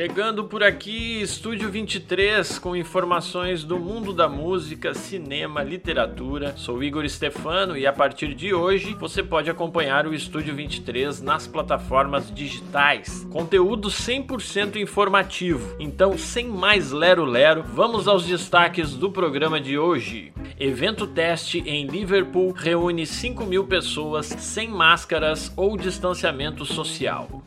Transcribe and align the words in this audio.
Chegando 0.00 0.44
por 0.44 0.62
aqui, 0.62 1.20
Estúdio 1.20 1.68
23, 1.68 2.58
com 2.58 2.74
informações 2.74 3.64
do 3.64 3.78
mundo 3.78 4.14
da 4.14 4.26
música, 4.26 4.94
cinema, 4.94 5.62
literatura. 5.62 6.56
Sou 6.56 6.82
Igor 6.82 7.06
Stefano 7.06 7.76
e 7.76 7.86
a 7.86 7.92
partir 7.92 8.32
de 8.32 8.54
hoje 8.54 8.96
você 8.98 9.22
pode 9.22 9.50
acompanhar 9.50 10.06
o 10.06 10.14
Estúdio 10.14 10.54
23 10.54 11.20
nas 11.20 11.46
plataformas 11.46 12.34
digitais. 12.34 13.28
Conteúdo 13.30 13.90
100% 13.90 14.76
informativo. 14.76 15.76
Então, 15.78 16.16
sem 16.16 16.48
mais 16.48 16.92
lero-lero, 16.92 17.62
vamos 17.62 18.08
aos 18.08 18.24
destaques 18.24 18.94
do 18.94 19.12
programa 19.12 19.60
de 19.60 19.78
hoje. 19.78 20.32
Evento 20.58 21.06
teste 21.06 21.58
em 21.66 21.86
Liverpool 21.86 22.52
reúne 22.52 23.04
5 23.04 23.44
mil 23.44 23.66
pessoas 23.66 24.24
sem 24.24 24.66
máscaras 24.66 25.52
ou 25.58 25.76
distanciamento 25.76 26.64
social. 26.64 27.42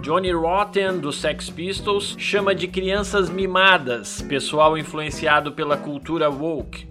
Johnny 0.00 0.30
Rotten, 0.30 0.98
do 0.98 1.10
Sex 1.10 1.48
Pistols, 1.48 2.14
chama 2.18 2.54
de 2.54 2.68
crianças 2.68 3.30
mimadas, 3.30 4.22
pessoal 4.22 4.76
influenciado 4.76 5.52
pela 5.52 5.76
cultura 5.76 6.30
woke. 6.30 6.86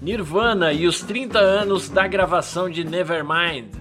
Nirvana 0.00 0.72
e 0.72 0.86
os 0.86 1.00
30 1.00 1.38
anos 1.38 1.88
da 1.88 2.06
gravação 2.06 2.68
de 2.68 2.84
Nevermind. 2.84 3.74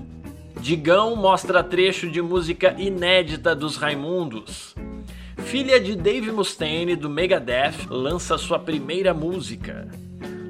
Digão 0.62 1.16
mostra 1.16 1.62
trecho 1.62 2.10
de 2.10 2.22
música 2.22 2.74
inédita 2.80 3.54
dos 3.54 3.76
Raimundos. 3.76 4.74
Filha 5.38 5.80
de 5.80 5.96
Dave 5.96 6.32
Mustaine 6.32 6.96
do 6.96 7.10
Megadeth 7.10 7.86
lança 7.90 8.38
sua 8.38 8.58
primeira 8.58 9.14
música. 9.14 9.88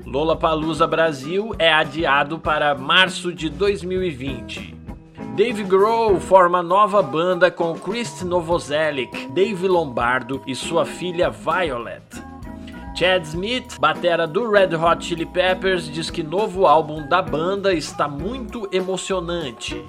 Lollapalooza 0.05 0.87
Brasil 0.87 1.53
é 1.59 1.73
adiado 1.73 2.39
para 2.39 2.73
março 2.73 3.33
de 3.33 3.49
2020. 3.49 4.76
Dave 5.37 5.63
Grohl 5.65 6.19
forma 6.19 6.63
nova 6.63 6.99
banda 7.03 7.51
com 7.51 7.75
Chris 7.75 8.23
Novoselic, 8.23 9.27
Dave 9.27 9.67
Lombardo 9.67 10.41
e 10.47 10.55
sua 10.55 10.83
filha 10.83 11.29
Violet. 11.29 12.01
Chad 12.95 13.23
Smith, 13.23 13.77
batera 13.79 14.25
do 14.25 14.49
Red 14.49 14.75
Hot 14.75 15.05
Chili 15.05 15.27
Peppers, 15.27 15.91
diz 15.91 16.09
que 16.09 16.23
novo 16.23 16.65
álbum 16.65 17.07
da 17.07 17.21
banda 17.21 17.71
está 17.71 18.07
muito 18.07 18.67
emocionante. 18.71 19.79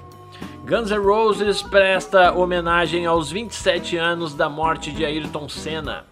Guns 0.67 0.91
N' 0.91 0.99
Roses 0.99 1.63
presta 1.63 2.35
homenagem 2.35 3.07
aos 3.07 3.33
27 3.33 3.97
anos 3.97 4.35
da 4.35 4.51
morte 4.51 4.93
de 4.93 5.03
Ayrton 5.03 5.49
Senna. 5.49 6.05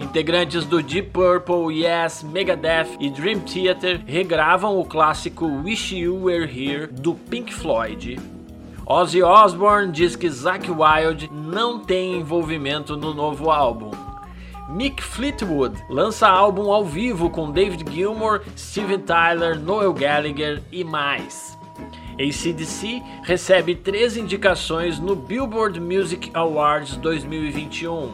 Integrantes 0.00 0.64
do 0.64 0.82
Deep 0.82 1.10
Purple, 1.10 1.72
Yes, 1.72 2.24
Megadeth 2.24 2.96
e 2.98 3.08
Dream 3.08 3.38
Theater 3.38 4.02
regravam 4.04 4.76
o 4.80 4.84
clássico 4.84 5.46
Wish 5.46 5.94
You 5.94 6.24
Were 6.24 6.44
Here 6.44 6.88
do 6.88 7.14
Pink 7.14 7.54
Floyd 7.54 8.33
Ozzy 8.86 9.22
Osbourne 9.22 9.90
diz 9.90 10.14
que 10.14 10.28
Zakk 10.28 10.70
Wylde 10.70 11.30
não 11.32 11.78
tem 11.78 12.18
envolvimento 12.18 12.96
no 12.96 13.14
novo 13.14 13.50
álbum. 13.50 13.90
Mick 14.68 15.02
Fleetwood 15.02 15.82
lança 15.88 16.28
álbum 16.28 16.70
ao 16.70 16.84
vivo 16.84 17.30
com 17.30 17.50
David 17.50 17.90
Gilmour, 17.90 18.42
Steven 18.56 19.00
Tyler, 19.00 19.58
Noel 19.58 19.94
Gallagher 19.94 20.62
e 20.70 20.84
mais. 20.84 21.58
ACDC 22.18 23.02
recebe 23.22 23.74
três 23.74 24.16
indicações 24.18 24.98
no 24.98 25.16
Billboard 25.16 25.80
Music 25.80 26.30
Awards 26.34 26.96
2021. 26.96 28.12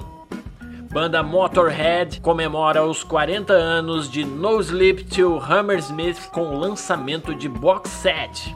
Banda 0.92 1.22
Motorhead 1.22 2.20
comemora 2.20 2.84
os 2.84 3.02
40 3.02 3.52
anos 3.52 4.10
de 4.10 4.24
No 4.24 4.60
Sleep 4.60 5.04
Till 5.04 5.38
Hammersmith 5.38 6.30
com 6.30 6.56
lançamento 6.56 7.34
de 7.34 7.48
box 7.48 7.90
set. 7.90 8.54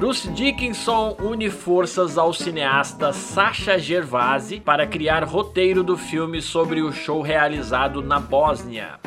Bruce 0.00 0.30
Dickinson 0.30 1.14
une 1.20 1.50
forças 1.50 2.16
ao 2.16 2.32
cineasta 2.32 3.12
Sacha 3.12 3.78
Gervasi 3.78 4.58
para 4.58 4.86
criar 4.86 5.24
roteiro 5.24 5.84
do 5.84 5.94
filme 5.94 6.40
sobre 6.40 6.80
o 6.80 6.90
show 6.90 7.20
realizado 7.20 8.00
na 8.00 8.18
Bósnia. 8.18 8.98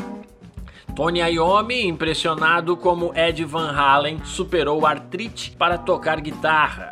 Tony 0.96 1.20
Iommi, 1.22 1.88
impressionado 1.88 2.78
como 2.78 3.12
Ed 3.16 3.44
Van 3.44 3.72
Halen 3.72 4.24
superou 4.24 4.86
artrite 4.86 5.50
para 5.58 5.80
tocar 5.80 6.22
guitarra. 6.22 6.92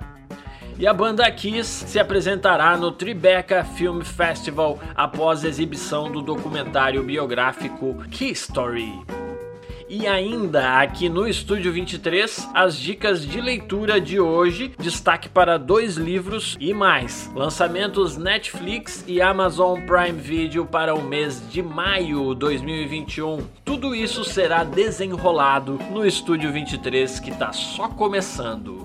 E 0.80 0.88
a 0.88 0.94
banda 0.96 1.32
Kiss 1.32 1.86
se 1.88 2.00
apresentará 2.00 2.76
no 2.76 2.92
Tribeca 2.92 3.64
Film 3.64 4.02
Festival 4.02 4.80
após 4.96 5.46
a 5.46 5.48
exibição 5.48 6.12
do 6.12 6.24
documentário 6.24 7.04
biográfico 7.04 7.96
Key 8.10 8.32
Story. 8.32 9.21
E 9.94 10.08
ainda 10.08 10.80
aqui 10.80 11.10
no 11.10 11.28
Estúdio 11.28 11.70
23, 11.74 12.48
as 12.54 12.78
dicas 12.78 13.26
de 13.28 13.42
leitura 13.42 14.00
de 14.00 14.22
hoje, 14.22 14.74
destaque 14.80 15.28
para 15.28 15.60
dois 15.60 15.98
livros 15.98 16.56
e 16.62 16.74
mais. 16.74 17.30
Lançamentos 17.36 18.16
Netflix 18.16 19.04
e 19.06 19.22
Amazon 19.22 19.82
Prime 19.82 20.18
Video 20.18 20.66
para 20.66 20.96
o 20.96 21.04
mês 21.04 21.44
de 21.52 21.62
maio 21.62 22.34
2021. 22.34 23.40
Tudo 23.66 23.94
isso 23.94 24.24
será 24.24 24.64
desenrolado 24.64 25.78
no 25.92 26.06
Estúdio 26.06 26.54
23 26.54 27.20
que 27.20 27.32
está 27.32 27.52
só 27.52 27.90
começando 27.90 28.82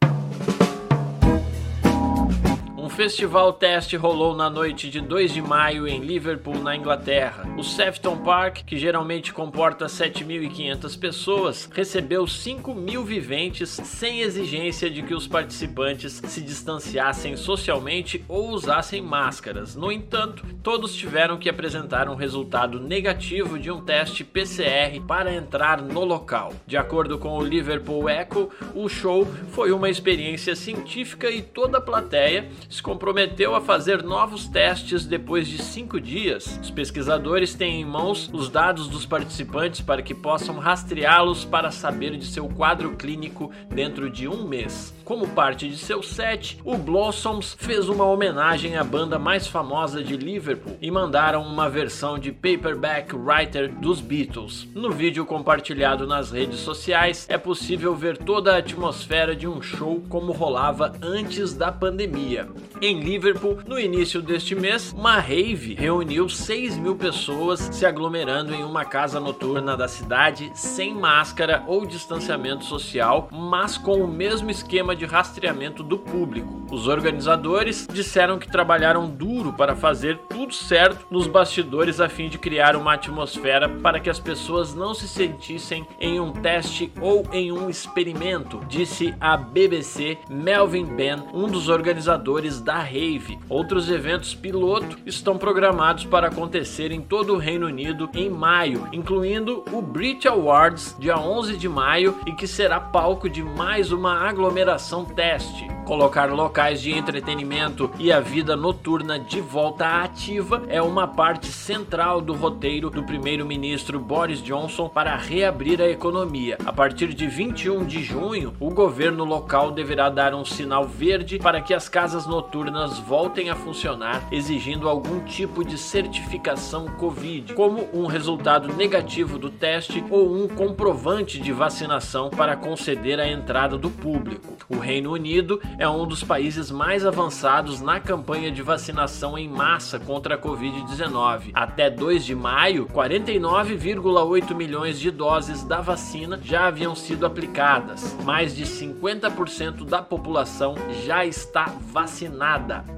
festival 2.96 3.52
teste 3.52 3.94
rolou 3.94 4.34
na 4.34 4.48
noite 4.48 4.88
de 4.88 5.02
2 5.02 5.34
de 5.34 5.42
maio 5.42 5.86
em 5.86 6.00
Liverpool, 6.00 6.58
na 6.62 6.74
Inglaterra. 6.74 7.46
O 7.58 7.62
Sefton 7.62 8.16
Park, 8.16 8.64
que 8.64 8.78
geralmente 8.78 9.34
comporta 9.34 9.84
7.500 9.84 10.98
pessoas, 10.98 11.68
recebeu 11.70 12.26
5 12.26 12.74
mil 12.74 13.04
viventes 13.04 13.68
sem 13.68 14.22
exigência 14.22 14.88
de 14.88 15.02
que 15.02 15.12
os 15.12 15.28
participantes 15.28 16.22
se 16.24 16.40
distanciassem 16.40 17.36
socialmente 17.36 18.24
ou 18.26 18.48
usassem 18.48 19.02
máscaras. 19.02 19.76
No 19.76 19.92
entanto, 19.92 20.42
todos 20.62 20.94
tiveram 20.94 21.36
que 21.36 21.50
apresentar 21.50 22.08
um 22.08 22.14
resultado 22.14 22.80
negativo 22.80 23.58
de 23.58 23.70
um 23.70 23.82
teste 23.82 24.24
PCR 24.24 24.98
para 25.06 25.34
entrar 25.34 25.82
no 25.82 26.02
local. 26.02 26.54
De 26.66 26.78
acordo 26.78 27.18
com 27.18 27.36
o 27.36 27.44
Liverpool 27.44 28.08
Echo, 28.08 28.48
o 28.74 28.88
show 28.88 29.26
foi 29.50 29.70
uma 29.70 29.90
experiência 29.90 30.56
científica 30.56 31.28
e 31.28 31.42
toda 31.42 31.76
a 31.76 31.82
plateia 31.82 32.48
comprometeu 32.86 33.52
a 33.56 33.60
fazer 33.60 34.00
novos 34.00 34.46
testes 34.46 35.04
depois 35.04 35.48
de 35.48 35.60
cinco 35.60 36.00
dias. 36.00 36.56
Os 36.62 36.70
pesquisadores 36.70 37.52
têm 37.52 37.80
em 37.80 37.84
mãos 37.84 38.30
os 38.32 38.48
dados 38.48 38.86
dos 38.86 39.04
participantes 39.04 39.80
para 39.80 40.02
que 40.02 40.14
possam 40.14 40.60
rastreá-los 40.60 41.44
para 41.44 41.72
saber 41.72 42.16
de 42.16 42.24
seu 42.24 42.48
quadro 42.48 42.94
clínico 42.94 43.50
dentro 43.68 44.08
de 44.08 44.28
um 44.28 44.46
mês. 44.46 44.94
Como 45.06 45.28
parte 45.28 45.68
de 45.68 45.78
seu 45.78 46.02
set, 46.02 46.58
o 46.64 46.76
Blossoms 46.76 47.56
fez 47.60 47.88
uma 47.88 48.04
homenagem 48.04 48.76
à 48.76 48.82
banda 48.82 49.20
mais 49.20 49.46
famosa 49.46 50.02
de 50.02 50.16
Liverpool 50.16 50.76
e 50.82 50.90
mandaram 50.90 51.44
uma 51.44 51.70
versão 51.70 52.18
de 52.18 52.32
Paperback 52.32 53.14
Writer 53.14 53.72
dos 53.72 54.00
Beatles. 54.00 54.66
No 54.74 54.90
vídeo 54.90 55.24
compartilhado 55.24 56.08
nas 56.08 56.32
redes 56.32 56.58
sociais, 56.58 57.24
é 57.30 57.38
possível 57.38 57.94
ver 57.94 58.18
toda 58.18 58.52
a 58.52 58.58
atmosfera 58.58 59.36
de 59.36 59.46
um 59.46 59.62
show 59.62 60.02
como 60.08 60.32
rolava 60.32 60.92
antes 61.00 61.54
da 61.54 61.70
pandemia. 61.70 62.48
Em 62.82 62.98
Liverpool, 62.98 63.58
no 63.64 63.78
início 63.78 64.20
deste 64.20 64.56
mês, 64.56 64.92
uma 64.92 65.20
rave 65.20 65.74
reuniu 65.74 66.28
6 66.28 66.78
mil 66.78 66.96
pessoas 66.96 67.60
se 67.60 67.86
aglomerando 67.86 68.52
em 68.52 68.64
uma 68.64 68.84
casa 68.84 69.20
noturna 69.20 69.76
da 69.76 69.86
cidade 69.86 70.50
sem 70.52 70.92
máscara 70.92 71.62
ou 71.68 71.86
distanciamento 71.86 72.64
social, 72.64 73.28
mas 73.30 73.78
com 73.78 74.02
o 74.02 74.08
mesmo 74.08 74.50
esquema 74.50 74.95
de 74.96 75.04
rastreamento 75.04 75.82
do 75.82 75.98
público. 75.98 76.66
Os 76.70 76.88
organizadores 76.88 77.86
disseram 77.92 78.38
que 78.38 78.50
trabalharam 78.50 79.08
duro 79.08 79.52
para 79.52 79.76
fazer 79.76 80.18
tudo 80.28 80.54
certo 80.54 81.06
nos 81.10 81.26
bastidores 81.26 82.00
a 82.00 82.08
fim 82.08 82.28
de 82.28 82.38
criar 82.38 82.74
uma 82.74 82.94
atmosfera 82.94 83.68
para 83.68 84.00
que 84.00 84.10
as 84.10 84.18
pessoas 84.18 84.74
não 84.74 84.94
se 84.94 85.06
sentissem 85.06 85.86
em 86.00 86.18
um 86.18 86.32
teste 86.32 86.92
ou 87.00 87.24
em 87.32 87.52
um 87.52 87.68
experimento, 87.68 88.60
disse 88.68 89.14
a 89.20 89.36
BBC 89.36 90.18
Melvin 90.28 90.86
Ben, 90.86 91.22
um 91.32 91.46
dos 91.46 91.68
organizadores 91.68 92.60
da 92.60 92.78
Rave. 92.78 93.38
Outros 93.48 93.90
eventos 93.90 94.34
piloto 94.34 94.98
estão 95.04 95.36
programados 95.36 96.04
para 96.04 96.28
acontecer 96.28 96.90
em 96.90 97.00
todo 97.00 97.34
o 97.34 97.38
Reino 97.38 97.66
Unido 97.66 98.08
em 98.14 98.30
maio, 98.30 98.88
incluindo 98.92 99.64
o 99.72 99.82
Brit 99.82 100.26
Awards, 100.26 100.96
dia 100.98 101.18
11 101.18 101.56
de 101.56 101.68
maio, 101.68 102.16
e 102.26 102.32
que 102.32 102.46
será 102.46 102.80
palco 102.80 103.28
de 103.28 103.42
mais 103.42 103.92
uma 103.92 104.26
aglomeração 104.28 104.85
teste. 105.04 105.75
Colocar 105.86 106.32
locais 106.32 106.82
de 106.82 106.90
entretenimento 106.90 107.88
e 107.96 108.10
a 108.10 108.18
vida 108.18 108.56
noturna 108.56 109.20
de 109.20 109.40
volta 109.40 110.02
ativa 110.02 110.64
é 110.66 110.82
uma 110.82 111.06
parte 111.06 111.46
central 111.46 112.20
do 112.20 112.34
roteiro 112.34 112.90
do 112.90 113.04
primeiro-ministro 113.04 114.00
Boris 114.00 114.42
Johnson 114.42 114.88
para 114.88 115.14
reabrir 115.14 115.80
a 115.80 115.88
economia. 115.88 116.58
A 116.66 116.72
partir 116.72 117.14
de 117.14 117.28
21 117.28 117.84
de 117.84 118.02
junho, 118.02 118.52
o 118.58 118.68
governo 118.68 119.22
local 119.24 119.70
deverá 119.70 120.10
dar 120.10 120.34
um 120.34 120.44
sinal 120.44 120.88
verde 120.88 121.38
para 121.38 121.60
que 121.60 121.72
as 121.72 121.88
casas 121.88 122.26
noturnas 122.26 122.98
voltem 122.98 123.48
a 123.48 123.54
funcionar, 123.54 124.26
exigindo 124.32 124.88
algum 124.88 125.20
tipo 125.20 125.64
de 125.64 125.78
certificação 125.78 126.86
Covid, 126.98 127.54
como 127.54 127.88
um 127.94 128.06
resultado 128.06 128.74
negativo 128.74 129.38
do 129.38 129.50
teste 129.50 130.02
ou 130.10 130.34
um 130.34 130.48
comprovante 130.48 131.38
de 131.38 131.52
vacinação 131.52 132.28
para 132.28 132.56
conceder 132.56 133.20
a 133.20 133.28
entrada 133.28 133.78
do 133.78 133.88
público. 133.88 134.56
O 134.68 134.78
Reino 134.78 135.12
Unido 135.12 135.60
é 135.78 135.88
um 135.88 136.06
dos 136.06 136.24
países 136.24 136.70
mais 136.70 137.04
avançados 137.04 137.80
na 137.80 138.00
campanha 138.00 138.50
de 138.50 138.62
vacinação 138.62 139.36
em 139.36 139.48
massa 139.48 139.98
contra 139.98 140.34
a 140.34 140.38
Covid-19. 140.38 141.50
Até 141.52 141.90
2 141.90 142.24
de 142.24 142.34
maio, 142.34 142.86
49,8 142.86 144.54
milhões 144.54 144.98
de 144.98 145.10
doses 145.10 145.62
da 145.62 145.80
vacina 145.80 146.40
já 146.42 146.66
haviam 146.66 146.94
sido 146.94 147.26
aplicadas. 147.26 148.16
Mais 148.24 148.54
de 148.54 148.64
50% 148.64 149.84
da 149.84 150.00
população 150.00 150.74
já 151.04 151.24
está 151.24 151.66
vacinada 151.92 152.95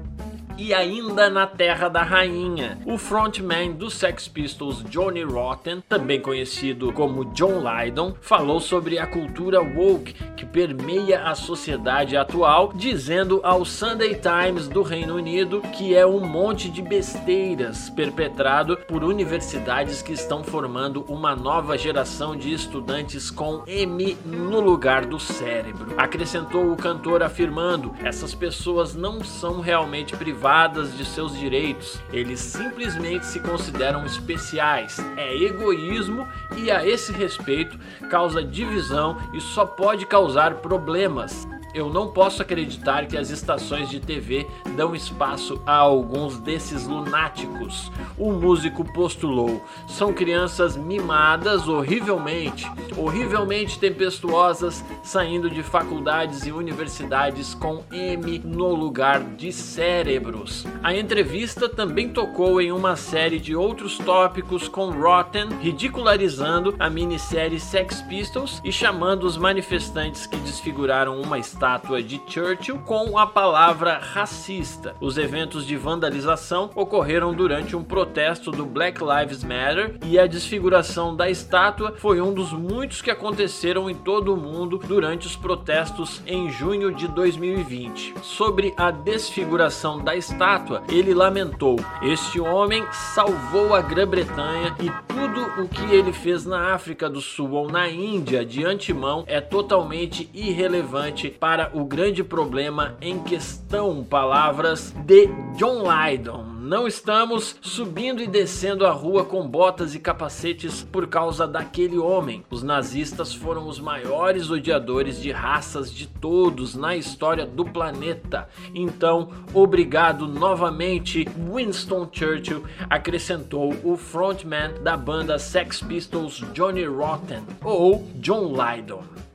e 0.59 0.73
ainda 0.73 1.29
na 1.29 1.47
Terra 1.47 1.87
da 1.87 2.03
Rainha. 2.03 2.77
O 2.85 2.97
frontman 2.97 3.71
dos 3.71 3.93
Sex 3.93 4.27
Pistols, 4.27 4.83
Johnny 4.83 5.23
Rotten, 5.23 5.81
também 5.87 6.19
conhecido 6.19 6.91
como 6.91 7.23
John 7.33 7.63
Lydon, 7.63 8.13
falou 8.19 8.59
sobre 8.59 8.99
a 8.99 9.07
cultura 9.07 9.61
woke 9.61 10.13
que 10.35 10.45
permeia 10.45 11.23
a 11.23 11.33
sociedade 11.33 12.17
atual, 12.17 12.73
dizendo 12.75 13.39
ao 13.41 13.63
Sunday 13.63 14.19
Times 14.19 14.67
do 14.67 14.81
Reino 14.81 15.15
Unido 15.15 15.61
que 15.77 15.95
é 15.95 16.05
um 16.05 16.19
monte 16.19 16.69
de 16.69 16.81
besteiras 16.81 17.89
perpetrado 17.89 18.75
por 18.75 19.01
universidades 19.01 20.01
que 20.01 20.11
estão 20.11 20.43
formando 20.43 21.05
uma 21.07 21.35
nova 21.35 21.77
geração 21.77 22.35
de 22.35 22.53
estudantes 22.53 23.31
com 23.31 23.63
M 23.65 24.17
no 24.25 24.59
lugar 24.59 25.05
do 25.05 25.19
cérebro. 25.19 25.93
Acrescentou 25.97 26.69
o 26.69 26.75
cantor 26.75 27.23
afirmando: 27.23 27.93
essas 28.03 28.35
pessoas 28.35 28.93
não 28.93 29.23
são 29.23 29.61
realmente 29.61 30.17
privadas 30.17 30.48
privadas 30.49 30.97
de 30.97 31.05
seus 31.05 31.37
direitos, 31.37 32.01
eles 32.11 32.39
simplesmente 32.39 33.23
se 33.27 33.39
consideram 33.39 34.03
especiais. 34.03 34.97
É 35.15 35.37
egoísmo 35.37 36.27
e, 36.57 36.71
a 36.71 36.83
esse 36.83 37.11
respeito, 37.11 37.77
causa 38.09 38.43
divisão 38.43 39.15
e 39.31 39.39
só 39.39 39.63
pode 39.63 40.07
causar 40.07 40.55
problemas. 40.55 41.47
Eu 41.73 41.89
não 41.89 42.07
posso 42.07 42.41
acreditar 42.41 43.05
que 43.05 43.17
as 43.17 43.29
estações 43.29 43.89
de 43.89 43.99
TV 43.99 44.47
dão 44.75 44.95
espaço 44.95 45.61
a 45.65 45.75
alguns 45.75 46.39
desses 46.39 46.87
lunáticos. 46.87 47.91
O 48.17 48.31
músico 48.31 48.83
postulou: 48.93 49.63
são 49.87 50.13
crianças 50.13 50.75
mimadas 50.75 51.67
horrivelmente, 51.67 52.69
horrivelmente 52.97 53.79
tempestuosas, 53.79 54.83
saindo 55.03 55.49
de 55.49 55.61
faculdades 55.61 56.45
e 56.45 56.51
universidades 56.51 57.53
com 57.53 57.83
M 57.91 58.39
no 58.39 58.73
lugar 58.73 59.21
de 59.35 59.51
cérebros. 59.51 60.65
A 60.81 60.95
entrevista 60.95 61.69
também 61.69 62.09
tocou 62.09 62.59
em 62.61 62.71
uma 62.71 62.95
série 62.95 63.39
de 63.39 63.55
outros 63.55 63.97
tópicos 63.97 64.67
com 64.67 64.89
Rotten, 64.91 65.49
ridicularizando 65.61 66.75
a 66.79 66.89
minissérie 66.89 67.59
Sex 67.59 68.01
Pistols 68.03 68.61
e 68.63 68.71
chamando 68.71 69.23
os 69.23 69.37
manifestantes 69.37 70.25
que 70.25 70.37
desfiguraram 70.37 71.21
uma 71.21 71.37
estátua 71.59 72.01
de 72.01 72.21
Churchill 72.25 72.79
com 72.85 73.17
a 73.17 73.27
palavra 73.27 73.97
racista. 73.97 74.95
Os 75.01 75.17
eventos 75.17 75.67
de 75.67 75.75
vandalização 75.75 76.69
ocorreram 76.73 77.33
durante 77.33 77.75
um 77.75 77.83
protesto 77.83 78.49
do 78.49 78.65
Black 78.65 79.01
Lives 79.03 79.43
Matter 79.43 79.97
e 80.05 80.17
a 80.17 80.25
desfiguração 80.25 81.13
da 81.13 81.29
estátua 81.29 81.95
foi 81.97 82.21
um 82.21 82.33
dos 82.33 82.53
muitos 82.53 83.01
que 83.01 83.11
aconteceram 83.11 83.89
em 83.89 83.93
todo 83.93 84.33
o 84.33 84.37
mundo 84.37 84.77
durante 84.77 85.27
os 85.27 85.35
protestos 85.35 86.21
em 86.25 86.49
junho 86.49 86.95
de 86.95 87.09
2020. 87.09 88.13
Sobre 88.21 88.73
a 88.77 88.89
desfiguração 88.89 89.99
da 89.99 90.15
estátua, 90.15 90.81
ele 90.87 91.13
lamentou: 91.13 91.75
Este 92.01 92.39
homem 92.39 92.85
salvou 92.93 93.75
a 93.75 93.81
Grã-Bretanha 93.81 94.77
e 94.81 94.89
tudo 95.13 95.61
o 95.61 95.67
que 95.67 95.93
ele 95.93 96.13
fez 96.13 96.45
na 96.45 96.73
África 96.73 97.09
do 97.09 97.19
Sul 97.19 97.51
ou 97.51 97.69
na 97.69 97.89
Índia 97.89 98.45
de 98.45 98.63
antemão 98.63 99.25
é 99.27 99.41
totalmente 99.41 100.29
irrelevante 100.33 101.29
para 101.29 101.48
para 101.49 101.71
o 101.73 101.83
grande 101.83 102.23
problema 102.23 102.95
em 103.01 103.17
questão. 103.23 104.03
Palavras 104.03 104.91
de 105.03 105.25
John 105.57 105.81
Lydon. 105.81 106.43
Não 106.59 106.85
estamos 106.85 107.55
subindo 107.59 108.21
e 108.21 108.27
descendo 108.27 108.85
a 108.85 108.91
rua 108.91 109.25
com 109.25 109.47
botas 109.47 109.95
e 109.95 109.99
capacetes 109.99 110.83
por 110.83 111.07
causa 111.07 111.47
daquele 111.47 111.97
homem. 111.97 112.45
Os 112.51 112.61
nazistas 112.61 113.33
foram 113.33 113.67
os 113.67 113.79
maiores 113.79 114.51
odiadores 114.51 115.19
de 115.19 115.31
raças 115.31 115.91
de 115.91 116.05
todos 116.05 116.75
na 116.75 116.95
história 116.95 117.47
do 117.47 117.65
planeta. 117.65 118.47
Então, 118.75 119.29
obrigado 119.51 120.27
novamente, 120.27 121.27
Winston 121.51 122.07
Churchill, 122.11 122.63
acrescentou 122.87 123.73
o 123.83 123.97
frontman 123.97 124.75
da 124.83 124.95
banda 124.95 125.39
Sex 125.39 125.81
Pistols, 125.81 126.43
Johnny 126.53 126.85
Rotten, 126.85 127.41
ou 127.63 128.07
John 128.17 128.53
Lydon. 128.53 129.28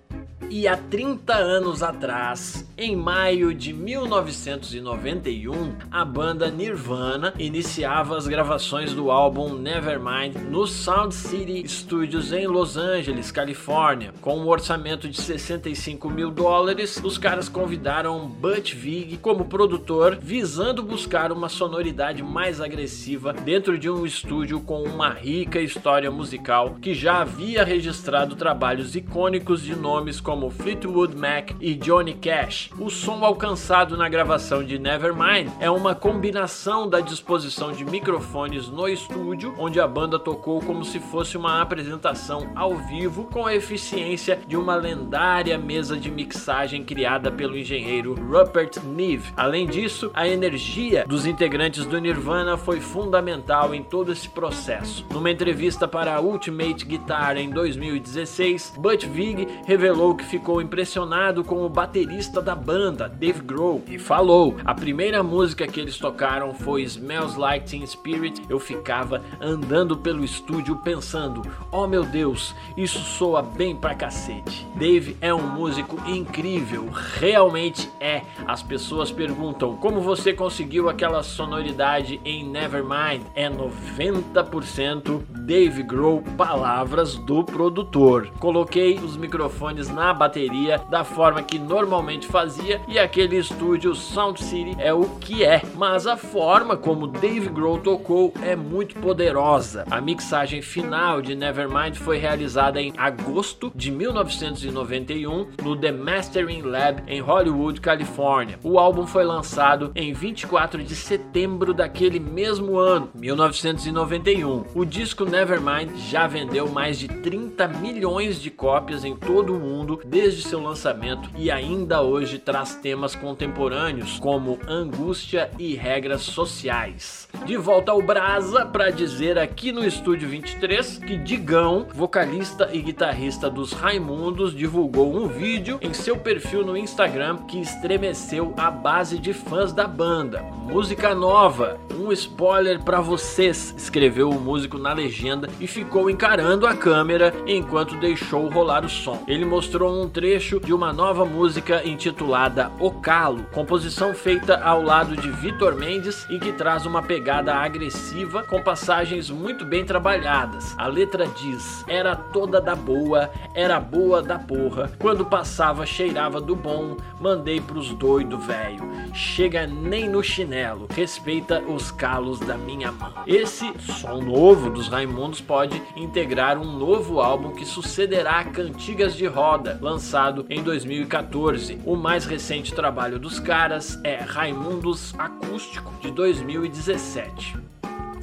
E 0.51 0.69
há 0.69 0.77
30 0.77 1.35
anos 1.35 1.83
atrás, 1.83 2.69
em 2.77 2.95
maio 2.95 3.55
de 3.55 3.73
1991, 3.73 5.73
a 5.91 6.05
banda 6.05 6.51
Nirvana 6.51 7.33
iniciava 7.39 8.17
as 8.17 8.29
gravações 8.29 8.93
do 8.93 9.11
álbum 9.11 9.55
Nevermind 9.55 10.37
no 10.51 10.67
Sound 10.67 11.15
City 11.15 11.67
Studios 11.69 12.33
em 12.33 12.47
Los 12.47 12.77
Angeles, 12.77 13.31
Califórnia. 13.31 14.13
Com 14.21 14.39
um 14.39 14.49
orçamento 14.49 15.09
de 15.09 15.19
65 15.21 16.11
mil 16.11 16.31
dólares, 16.31 17.01
os 17.03 17.17
caras 17.19 17.49
convidaram 17.49 18.29
Butch 18.29 18.75
Vig 18.75 19.17
como 19.19 19.47
produtor, 19.47 20.19
visando 20.21 20.83
buscar 20.83 21.33
uma 21.33 21.49
sonoridade 21.49 22.23
mais 22.23 22.61
agressiva 22.61 23.33
dentro 23.33 23.79
de 23.79 23.89
um 23.91 24.07
estúdio 24.07 24.61
com 24.61 24.83
uma 24.83 25.09
rica 25.09 25.61
história 25.61 26.11
musical 26.11 26.77
que 26.81 26.95
já 26.95 27.23
havia 27.23 27.65
registrado 27.65 28.37
trabalhos 28.37 28.95
icônicos 28.95 29.63
de 29.63 29.75
nomes 29.75 30.21
como 30.21 30.34
como 30.35 30.51
Fleetwood 30.51 31.17
Mac 31.17 31.53
e 31.61 31.77
Johnny 31.77 32.13
Cash. 32.13 32.69
O 32.77 32.91
som 32.91 33.25
alcançado 33.25 33.97
na 33.97 34.09
gravação 34.09 34.65
de 34.65 34.81
Nevermind 34.81 35.49
é 35.61 35.71
uma 35.71 35.95
combinação 35.95 36.89
da 36.89 36.99
disposição 36.99 37.71
de 37.71 37.85
microfones 37.85 38.67
no 38.67 38.89
estúdio, 38.89 39.55
onde 39.57 39.79
a 39.79 39.87
banda 39.87 40.19
tocou 40.19 40.61
como 40.61 40.85
se 40.85 40.99
fosse 40.99 41.37
uma 41.37 41.63
apresentação 41.63 42.51
ao 42.57 42.75
vivo, 42.75 43.29
com 43.33 43.47
a 43.47 43.55
eficiência 43.55 44.41
de 44.45 44.57
uma 44.57 44.75
lendária 44.75 45.57
mesa 45.57 45.97
de 45.97 46.11
mixagem 46.11 46.83
criada 46.83 47.31
pelo 47.31 47.57
engenheiro 47.57 48.15
Rupert 48.15 48.83
Neve. 48.83 49.33
Além 49.37 49.69
disso, 49.69 50.11
a 50.15 50.27
energia 50.27 51.05
dos 51.07 51.27
integrantes 51.27 51.87
do 51.87 52.01
Nirvana 52.01 52.57
foi 52.57 52.81
fundamental 52.81 53.73
em 53.73 53.85
todo 53.85 54.11
esse 54.11 54.29
processo. 54.29 55.07
Numa 55.13 55.31
entrevista 55.31 55.87
para 55.87 56.17
a 56.17 56.21
Ultimate 56.21 56.85
Guitar 56.85 57.37
em 57.37 57.51
2016, 57.51 58.75
Butch 58.79 59.05
Vig 59.07 59.47
revelou 59.65 60.17
que 60.17 60.24
ficou 60.25 60.61
impressionado 60.61 61.45
com 61.45 61.65
o 61.65 61.69
baterista 61.69 62.43
da 62.43 62.55
banda, 62.55 63.09
Dave 63.09 63.41
Grohl, 63.41 63.83
e 63.87 63.99
falou: 63.99 64.57
a 64.65 64.75
primeira 64.75 65.23
música 65.23 65.67
que 65.67 65.79
eles 65.79 65.99
tocaram 65.99 66.55
foi 66.55 66.83
Smells 66.83 67.39
Like 67.39 67.69
Teen 67.69 67.87
Spirit. 67.87 68.43
Eu 68.49 68.59
ficava 68.59 69.23
andando 69.41 69.97
pelo 69.97 70.25
estúdio 70.25 70.77
pensando: 70.77 71.43
oh 71.71 71.87
meu 71.87 72.05
Deus, 72.05 72.55
isso 72.77 72.99
soa 72.99 73.43
bem 73.43 73.77
pra 73.77 73.95
cacete. 73.95 74.67
Dave 74.77 75.17
é 75.21 75.33
um 75.33 75.47
músico 75.47 75.97
incrível, 76.09 76.89
realmente 77.19 77.91
é. 78.01 78.23
As 78.47 78.63
pessoas 78.63 79.13
perguntam 79.13 79.77
como 79.77 80.01
você 80.01 80.33
conseguiu 80.33 80.89
aquela 80.89 81.23
sonoridade 81.23 82.21
em 82.25 82.45
Nevermind. 82.49 83.23
É 83.35 83.49
90% 83.49 85.23
Dave 85.45 85.83
Grohl, 85.83 86.23
palavras 86.39 87.17
do 87.17 87.45
produtor. 87.45 88.31
Coloquei 88.39 88.95
os 88.95 89.15
microfones 89.15 89.91
na 89.91 90.15
bateria 90.15 90.81
da 90.89 91.05
forma 91.05 91.43
que 91.43 91.59
normalmente 91.59 92.27
fazia 92.27 92.81
e 92.89 92.99
aquele 92.99 93.37
estúdio 93.37 93.95
Sound 93.95 94.43
City 94.43 94.75
é 94.79 94.95
o 94.95 95.05
que 95.21 95.45
é, 95.45 95.61
mas 95.75 96.07
a 96.07 96.17
forma 96.17 96.79
como 96.79 97.07
Dave 97.07 97.51
Grohl 97.51 97.79
tocou 97.79 98.33
é 98.43 98.57
muito 98.57 98.95
poderosa. 98.99 99.85
A 99.91 100.01
mixagem 100.01 100.63
final 100.63 101.21
de 101.21 101.35
Nevermind 101.35 101.97
foi 101.97 102.17
realizada 102.17 102.81
em 102.81 102.95
agosto 102.97 103.71
de 103.75 103.91
1991 103.91 105.49
no 105.63 105.77
The 105.77 105.93
Mastering 105.93 106.63
Lab 106.63 107.03
em 107.07 107.21
Hollywood, 107.21 107.83
Califórnia. 107.83 108.59
O 108.63 108.79
álbum 108.79 109.07
foi 109.07 109.25
lançado 109.25 109.93
em 109.95 110.15
24 110.15 110.83
de 110.83 110.97
setembro 110.97 111.75
daquele 111.75 112.19
mesmo 112.19 112.79
ano, 112.79 113.11
1991. 113.15 114.65
O 114.75 114.87
disco 114.87 115.34
Nevermind 115.35 115.91
já 115.97 116.29
vendeu 116.29 116.69
mais 116.69 116.97
de 116.97 117.09
30 117.09 117.67
milhões 117.67 118.41
de 118.41 118.53
cópias 118.53 119.05
em 119.05 119.17
todo 119.17 119.57
o 119.57 119.59
mundo 119.59 120.01
desde 120.05 120.43
seu 120.43 120.63
lançamento 120.63 121.29
e 121.37 121.51
ainda 121.51 122.03
hoje 122.03 122.39
traz 122.39 122.77
temas 122.77 123.17
contemporâneos 123.17 124.21
como 124.21 124.61
angústia 124.69 125.51
e 125.59 125.75
regras 125.75 126.23
sociais. 126.23 127.29
De 127.45 127.57
volta 127.57 127.91
ao 127.91 128.01
Brasa 128.01 128.65
para 128.65 128.91
dizer 128.91 129.37
aqui 129.37 129.73
no 129.73 129.85
Estúdio 129.85 130.29
23 130.29 130.99
que 130.99 131.17
Digão, 131.17 131.89
vocalista 131.93 132.71
e 132.73 132.81
guitarrista 132.81 133.51
dos 133.51 133.73
Raimundos, 133.73 134.55
divulgou 134.55 135.13
um 135.13 135.27
vídeo 135.27 135.81
em 135.83 135.93
seu 135.93 136.17
perfil 136.17 136.65
no 136.65 136.77
Instagram 136.77 137.39
que 137.49 137.61
estremeceu 137.61 138.55
a 138.57 138.71
base 138.71 139.19
de 139.19 139.33
fãs 139.33 139.73
da 139.73 139.89
banda. 139.89 140.43
Música 140.43 141.13
nova, 141.13 141.77
um 141.99 142.13
spoiler 142.13 142.81
para 142.85 143.01
vocês, 143.01 143.75
escreveu 143.77 144.31
o 144.31 144.41
músico 144.41 144.79
na 144.79 144.93
legenda 144.93 145.24
e 145.59 145.67
ficou 145.67 146.11
encarando 146.11 146.67
a 146.67 146.77
câmera 146.77 147.33
enquanto 147.47 147.97
deixou 147.97 148.47
rolar 148.51 148.85
o 148.85 148.91
som. 148.91 149.25
Ele 149.27 149.45
mostrou 149.47 150.03
um 150.03 150.07
trecho 150.07 150.61
de 150.61 150.71
uma 150.71 150.93
nova 150.93 151.25
música 151.25 151.83
intitulada 151.89 152.71
O 152.79 152.91
Calo, 152.91 153.45
composição 153.45 154.13
feita 154.13 154.61
ao 154.63 154.83
lado 154.83 155.17
de 155.17 155.31
Vitor 155.31 155.77
Mendes 155.77 156.27
e 156.29 156.39
que 156.39 156.53
traz 156.53 156.85
uma 156.85 157.03
pegada 157.03 157.55
agressiva 157.55 158.43
com 158.43 158.63
passagens 158.63 159.31
muito 159.31 159.65
bem 159.65 159.83
trabalhadas. 159.83 160.75
A 160.77 160.87
letra 160.89 161.27
diz: 161.27 161.83
Era 161.89 162.15
toda 162.15 162.61
da 162.61 162.77
boa, 162.77 163.31
era 163.55 163.81
boa 163.81 164.21
da 164.21 164.39
porra, 164.39 164.93
quando 164.99 165.25
passava 165.25 165.87
cheirava 165.87 166.39
do 166.39 166.55
bom, 166.55 166.99
mandei 167.19 167.63
pros 167.63 167.95
doido 167.95 168.39
velho. 168.39 168.85
Chega 169.15 169.67
nem 169.67 170.07
no 170.07 170.23
chinelo, 170.23 170.87
respeita 170.95 171.63
os 171.63 171.91
calos 171.91 172.41
da 172.41 172.59
minha 172.59 172.93
mão. 172.93 173.13
Esse 173.27 173.73
som 173.81 174.21
novo 174.21 174.69
dos 174.69 174.87
Raimundos 174.89 175.14
pode 175.41 175.81
integrar 175.97 176.59
um 176.59 176.65
novo 176.65 177.21
álbum 177.21 177.53
que 177.53 177.65
sucederá 177.65 178.41
a 178.41 178.45
Cantigas 178.45 179.15
de 179.15 179.27
Roda, 179.27 179.79
lançado 179.81 180.45
em 180.51 180.63
2014. 180.63 181.79
O 181.85 181.95
mais 181.95 182.25
recente 182.25 182.75
trabalho 182.75 183.19
dos 183.19 183.39
caras 183.39 183.99
é 184.03 184.17
Raimundos 184.17 185.15
Acústico, 185.19 185.93
de 186.01 186.11
2017. 186.11 187.57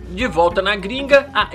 De 0.10 0.28
volta 0.28 0.62
na 0.62 0.76
gringa, 0.76 1.30
a 1.34 1.50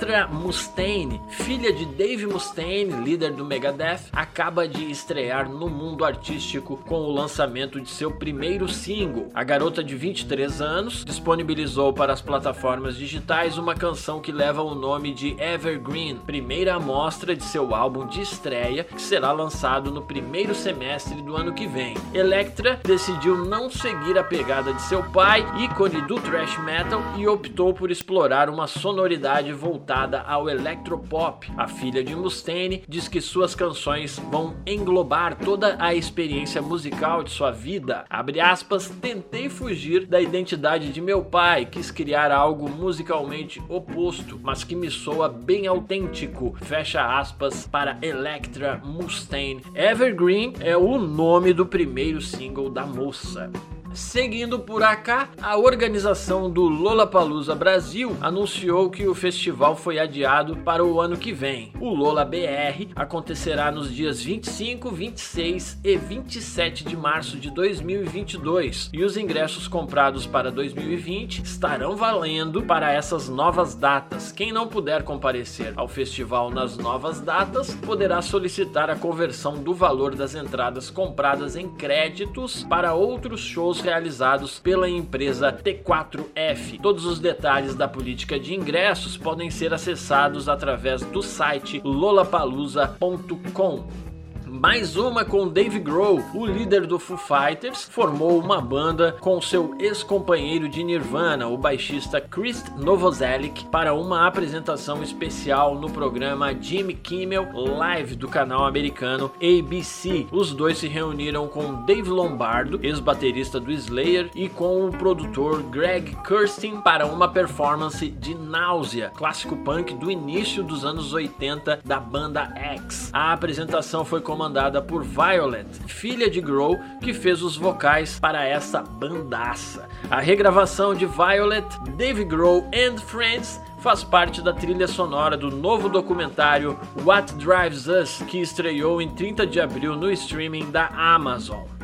Electra 0.00 0.28
Mustaine, 0.28 1.20
filha 1.28 1.72
de 1.72 1.84
Dave 1.84 2.24
Mustaine, 2.24 3.02
líder 3.02 3.32
do 3.32 3.44
Megadeth, 3.44 4.10
acaba 4.12 4.68
de 4.68 4.88
estrear 4.88 5.50
no 5.50 5.68
mundo 5.68 6.04
artístico 6.04 6.76
com 6.86 7.00
o 7.00 7.10
lançamento 7.10 7.80
de 7.80 7.88
seu 7.88 8.12
primeiro 8.12 8.68
single. 8.68 9.28
A 9.34 9.42
garota 9.42 9.82
de 9.82 9.96
23 9.96 10.62
anos 10.62 11.04
disponibilizou 11.04 11.92
para 11.92 12.12
as 12.12 12.22
plataformas 12.22 12.96
digitais 12.96 13.58
uma 13.58 13.74
canção 13.74 14.20
que 14.20 14.30
leva 14.30 14.62
o 14.62 14.72
nome 14.72 15.12
de 15.12 15.34
Evergreen, 15.42 16.18
primeira 16.18 16.76
amostra 16.76 17.34
de 17.34 17.42
seu 17.42 17.74
álbum 17.74 18.06
de 18.06 18.20
estreia 18.20 18.84
que 18.84 19.02
será 19.02 19.32
lançado 19.32 19.90
no 19.90 20.02
primeiro 20.02 20.54
semestre 20.54 21.20
do 21.22 21.36
ano 21.36 21.52
que 21.52 21.66
vem. 21.66 21.96
Electra 22.14 22.78
decidiu 22.84 23.44
não 23.44 23.68
seguir 23.68 24.16
a 24.16 24.22
pegada 24.22 24.72
de 24.72 24.82
seu 24.82 25.02
pai, 25.10 25.44
ícone 25.58 26.00
do 26.02 26.20
thrash 26.20 26.56
metal, 26.58 27.02
e 27.16 27.26
optou 27.26 27.74
por 27.74 27.90
explorar 27.90 28.48
uma 28.48 28.68
sonoridade 28.68 29.52
voltada 29.52 29.87
ao 30.26 30.48
electropop. 30.48 31.50
A 31.56 31.66
filha 31.66 32.02
de 32.02 32.14
Mustaine 32.14 32.82
diz 32.88 33.08
que 33.08 33.20
suas 33.20 33.54
canções 33.54 34.18
vão 34.30 34.56
englobar 34.66 35.36
toda 35.36 35.76
a 35.78 35.94
experiência 35.94 36.60
musical 36.60 37.22
de 37.22 37.30
sua 37.30 37.50
vida. 37.50 38.04
Abre 38.10 38.40
aspas, 38.40 38.88
tentei 39.00 39.48
fugir 39.48 40.06
da 40.06 40.20
identidade 40.20 40.92
de 40.92 41.00
meu 41.00 41.22
pai, 41.24 41.64
quis 41.64 41.90
criar 41.90 42.30
algo 42.30 42.68
musicalmente 42.68 43.62
oposto, 43.68 44.38
mas 44.42 44.64
que 44.64 44.74
me 44.74 44.90
soa 44.90 45.28
bem 45.28 45.66
autêntico. 45.66 46.56
Fecha 46.62 47.18
aspas 47.18 47.66
para 47.66 47.98
Electra 48.02 48.80
Mustaine. 48.84 49.62
Evergreen 49.74 50.54
é 50.60 50.76
o 50.76 50.98
nome 50.98 51.52
do 51.52 51.66
primeiro 51.66 52.20
single 52.20 52.70
da 52.70 52.84
moça. 52.84 53.50
Seguindo 53.94 54.58
por 54.58 54.82
acá, 54.82 55.30
a 55.40 55.56
organização 55.56 56.50
do 56.50 56.62
Lollapalooza 56.62 57.54
Brasil 57.54 58.16
anunciou 58.20 58.90
que 58.90 59.08
o 59.08 59.14
festival 59.14 59.74
foi 59.74 59.98
adiado 59.98 60.56
para 60.58 60.84
o 60.84 61.00
ano 61.00 61.16
que 61.16 61.32
vem. 61.32 61.72
O 61.80 61.88
Lola 61.88 62.24
BR 62.24 62.88
acontecerá 62.94 63.72
nos 63.72 63.92
dias 63.92 64.22
25, 64.22 64.90
26 64.90 65.80
e 65.82 65.96
27 65.96 66.84
de 66.84 66.96
março 66.96 67.38
de 67.38 67.50
2022 67.50 68.90
e 68.92 69.02
os 69.02 69.16
ingressos 69.16 69.66
comprados 69.66 70.26
para 70.26 70.50
2020 70.50 71.42
estarão 71.42 71.96
valendo 71.96 72.62
para 72.62 72.92
essas 72.92 73.28
novas 73.28 73.74
datas. 73.74 74.30
Quem 74.30 74.52
não 74.52 74.68
puder 74.68 75.02
comparecer 75.02 75.72
ao 75.76 75.88
festival 75.88 76.50
nas 76.50 76.76
novas 76.76 77.20
datas 77.20 77.74
poderá 77.74 78.20
solicitar 78.20 78.90
a 78.90 78.96
conversão 78.96 79.56
do 79.56 79.74
valor 79.74 80.14
das 80.14 80.34
entradas 80.34 80.90
compradas 80.90 81.56
em 81.56 81.68
créditos 81.68 82.64
para 82.64 82.94
outros 82.94 83.40
shows 83.40 83.77
realizados 83.80 84.58
pela 84.58 84.88
empresa 84.88 85.52
T4F. 85.52 86.80
Todos 86.80 87.04
os 87.04 87.18
detalhes 87.18 87.74
da 87.74 87.88
política 87.88 88.38
de 88.38 88.54
ingressos 88.54 89.16
podem 89.16 89.50
ser 89.50 89.74
acessados 89.74 90.48
através 90.48 91.02
do 91.02 91.22
site 91.22 91.80
lollapalooza.com. 91.84 94.07
Mais 94.50 94.96
uma 94.96 95.26
com 95.26 95.46
Dave 95.46 95.78
Grohl, 95.78 96.24
o 96.34 96.46
líder 96.46 96.86
do 96.86 96.98
Foo 96.98 97.18
Fighters, 97.18 97.84
formou 97.84 98.40
uma 98.40 98.60
banda 98.62 99.14
com 99.20 99.40
seu 99.42 99.74
ex-companheiro 99.78 100.68
de 100.68 100.82
Nirvana, 100.82 101.46
o 101.46 101.58
baixista 101.58 102.18
Chris 102.18 102.64
Novoselic, 102.78 103.66
para 103.66 103.92
uma 103.92 104.26
apresentação 104.26 105.02
especial 105.02 105.74
no 105.74 105.90
programa 105.90 106.54
Jimmy 106.58 106.94
Kimmel 106.94 107.46
Live 107.52 108.16
do 108.16 108.26
canal 108.26 108.64
americano 108.64 109.30
ABC. 109.36 110.26
Os 110.32 110.54
dois 110.54 110.78
se 110.78 110.88
reuniram 110.88 111.46
com 111.46 111.84
Dave 111.84 112.08
Lombardo, 112.08 112.80
ex-baterista 112.82 113.60
do 113.60 113.70
Slayer, 113.70 114.30
e 114.34 114.48
com 114.48 114.86
o 114.86 114.90
produtor 114.90 115.62
Greg 115.64 116.16
Kurstin 116.26 116.80
para 116.80 117.06
uma 117.06 117.28
performance 117.28 118.08
de 118.08 118.34
Náusea, 118.34 119.12
clássico 119.14 119.56
punk 119.58 119.94
do 119.94 120.10
início 120.10 120.64
dos 120.64 120.86
anos 120.86 121.12
80 121.12 121.80
da 121.84 122.00
banda 122.00 122.50
X. 122.56 123.10
A 123.12 123.32
apresentação 123.34 124.04
foi 124.04 124.22
comandada 124.22 124.37
comandada 124.38 124.80
por 124.80 125.02
Violet, 125.02 125.66
filha 125.88 126.30
de 126.30 126.40
Grohl, 126.40 126.78
que 127.00 127.12
fez 127.12 127.42
os 127.42 127.56
vocais 127.56 128.20
para 128.20 128.44
essa 128.44 128.80
bandaça. 128.80 129.88
A 130.08 130.20
regravação 130.20 130.94
de 130.94 131.06
Violet, 131.06 131.66
Dave 131.96 132.22
Grohl 132.22 132.64
and 132.72 132.98
Friends 132.98 133.60
faz 133.80 134.04
parte 134.04 134.40
da 134.40 134.52
trilha 134.52 134.86
sonora 134.86 135.36
do 135.36 135.50
novo 135.50 135.88
documentário 135.88 136.78
What 137.04 137.34
Drives 137.34 137.88
Us, 137.88 138.22
que 138.28 138.38
estreou 138.38 139.02
em 139.02 139.08
30 139.08 139.44
de 139.44 139.60
abril 139.60 139.96
no 139.96 140.08
streaming 140.12 140.70
da 140.70 140.86
Amazon. 140.86 141.77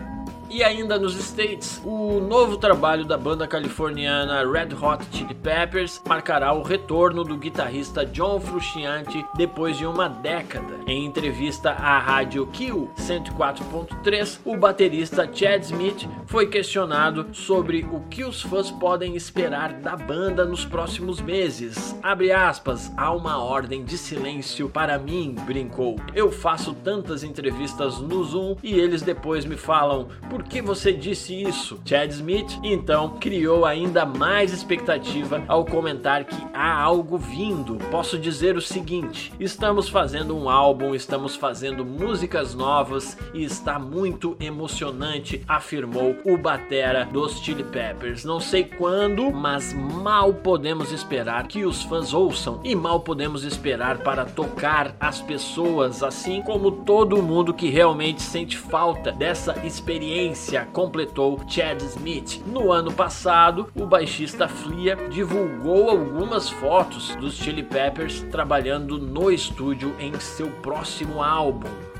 E 0.54 0.62
ainda 0.62 0.96
nos 1.00 1.16
States, 1.16 1.82
o 1.84 2.20
novo 2.20 2.56
trabalho 2.56 3.04
da 3.04 3.18
banda 3.18 3.44
californiana 3.44 4.48
Red 4.48 4.68
Hot 4.80 5.04
Chili 5.10 5.34
Peppers 5.34 6.00
marcará 6.06 6.52
o 6.52 6.62
retorno 6.62 7.24
do 7.24 7.36
guitarrista 7.36 8.06
John 8.06 8.38
Frusciante 8.38 9.26
depois 9.34 9.76
de 9.76 9.84
uma 9.84 10.08
década. 10.08 10.78
Em 10.86 11.04
entrevista 11.04 11.72
à 11.72 11.98
rádio 11.98 12.46
Kill 12.52 12.88
104.3, 12.96 14.38
o 14.44 14.56
baterista 14.56 15.28
Chad 15.32 15.64
Smith 15.64 16.08
foi 16.34 16.48
questionado 16.48 17.28
sobre 17.30 17.86
o 17.92 18.00
que 18.10 18.24
os 18.24 18.42
fãs 18.42 18.68
podem 18.68 19.14
esperar 19.14 19.72
da 19.74 19.94
banda 19.94 20.44
nos 20.44 20.64
próximos 20.64 21.20
meses. 21.20 21.96
Abre 22.02 22.32
aspas, 22.32 22.92
há 22.96 23.12
uma 23.12 23.38
ordem 23.38 23.84
de 23.84 23.96
silêncio 23.96 24.68
para 24.68 24.98
mim, 24.98 25.36
brincou. 25.46 25.94
Eu 26.12 26.32
faço 26.32 26.74
tantas 26.74 27.22
entrevistas 27.22 28.00
no 28.00 28.24
Zoom 28.24 28.56
e 28.64 28.74
eles 28.74 29.00
depois 29.00 29.44
me 29.44 29.56
falam 29.56 30.08
por 30.28 30.42
que 30.42 30.60
você 30.60 30.92
disse 30.92 31.40
isso? 31.40 31.80
Chad 31.84 32.10
Smith 32.10 32.58
então 32.64 33.10
criou 33.20 33.64
ainda 33.64 34.04
mais 34.04 34.52
expectativa 34.52 35.44
ao 35.46 35.64
comentar 35.64 36.24
que 36.24 36.46
há 36.52 36.74
algo 36.74 37.16
vindo. 37.16 37.76
Posso 37.92 38.18
dizer 38.18 38.56
o 38.56 38.60
seguinte: 38.60 39.32
estamos 39.38 39.88
fazendo 39.88 40.36
um 40.36 40.50
álbum, 40.50 40.96
estamos 40.96 41.36
fazendo 41.36 41.84
músicas 41.84 42.56
novas 42.56 43.16
e 43.32 43.44
está 43.44 43.78
muito 43.78 44.36
emocionante, 44.40 45.40
afirmou 45.46 46.23
o 46.24 46.36
batera 46.36 47.04
dos 47.04 47.38
Chili 47.38 47.62
Peppers. 47.62 48.24
Não 48.24 48.40
sei 48.40 48.64
quando, 48.64 49.30
mas 49.30 49.72
mal 49.74 50.32
podemos 50.32 50.90
esperar 50.90 51.46
que 51.46 51.64
os 51.64 51.82
fãs 51.82 52.14
ouçam 52.14 52.60
e 52.64 52.74
mal 52.74 53.00
podemos 53.00 53.44
esperar 53.44 53.98
para 53.98 54.24
tocar 54.24 54.96
as 54.98 55.20
pessoas, 55.20 56.02
assim 56.02 56.40
como 56.42 56.70
todo 56.70 57.22
mundo 57.22 57.52
que 57.52 57.68
realmente 57.68 58.22
sente 58.22 58.56
falta 58.56 59.12
dessa 59.12 59.54
experiência 59.66 60.66
completou 60.72 61.40
Chad 61.46 61.80
Smith. 61.82 62.42
No 62.46 62.72
ano 62.72 62.92
passado, 62.92 63.68
o 63.74 63.86
baixista 63.86 64.48
Flia 64.48 64.96
divulgou 65.10 65.90
algumas 65.90 66.48
fotos 66.48 67.14
dos 67.16 67.34
Chili 67.34 67.62
Peppers 67.62 68.22
trabalhando 68.30 68.98
no 68.98 69.30
estúdio 69.30 69.94
em 69.98 70.18
seu 70.18 70.48
próximo 70.62 71.22
álbum. 71.22 71.93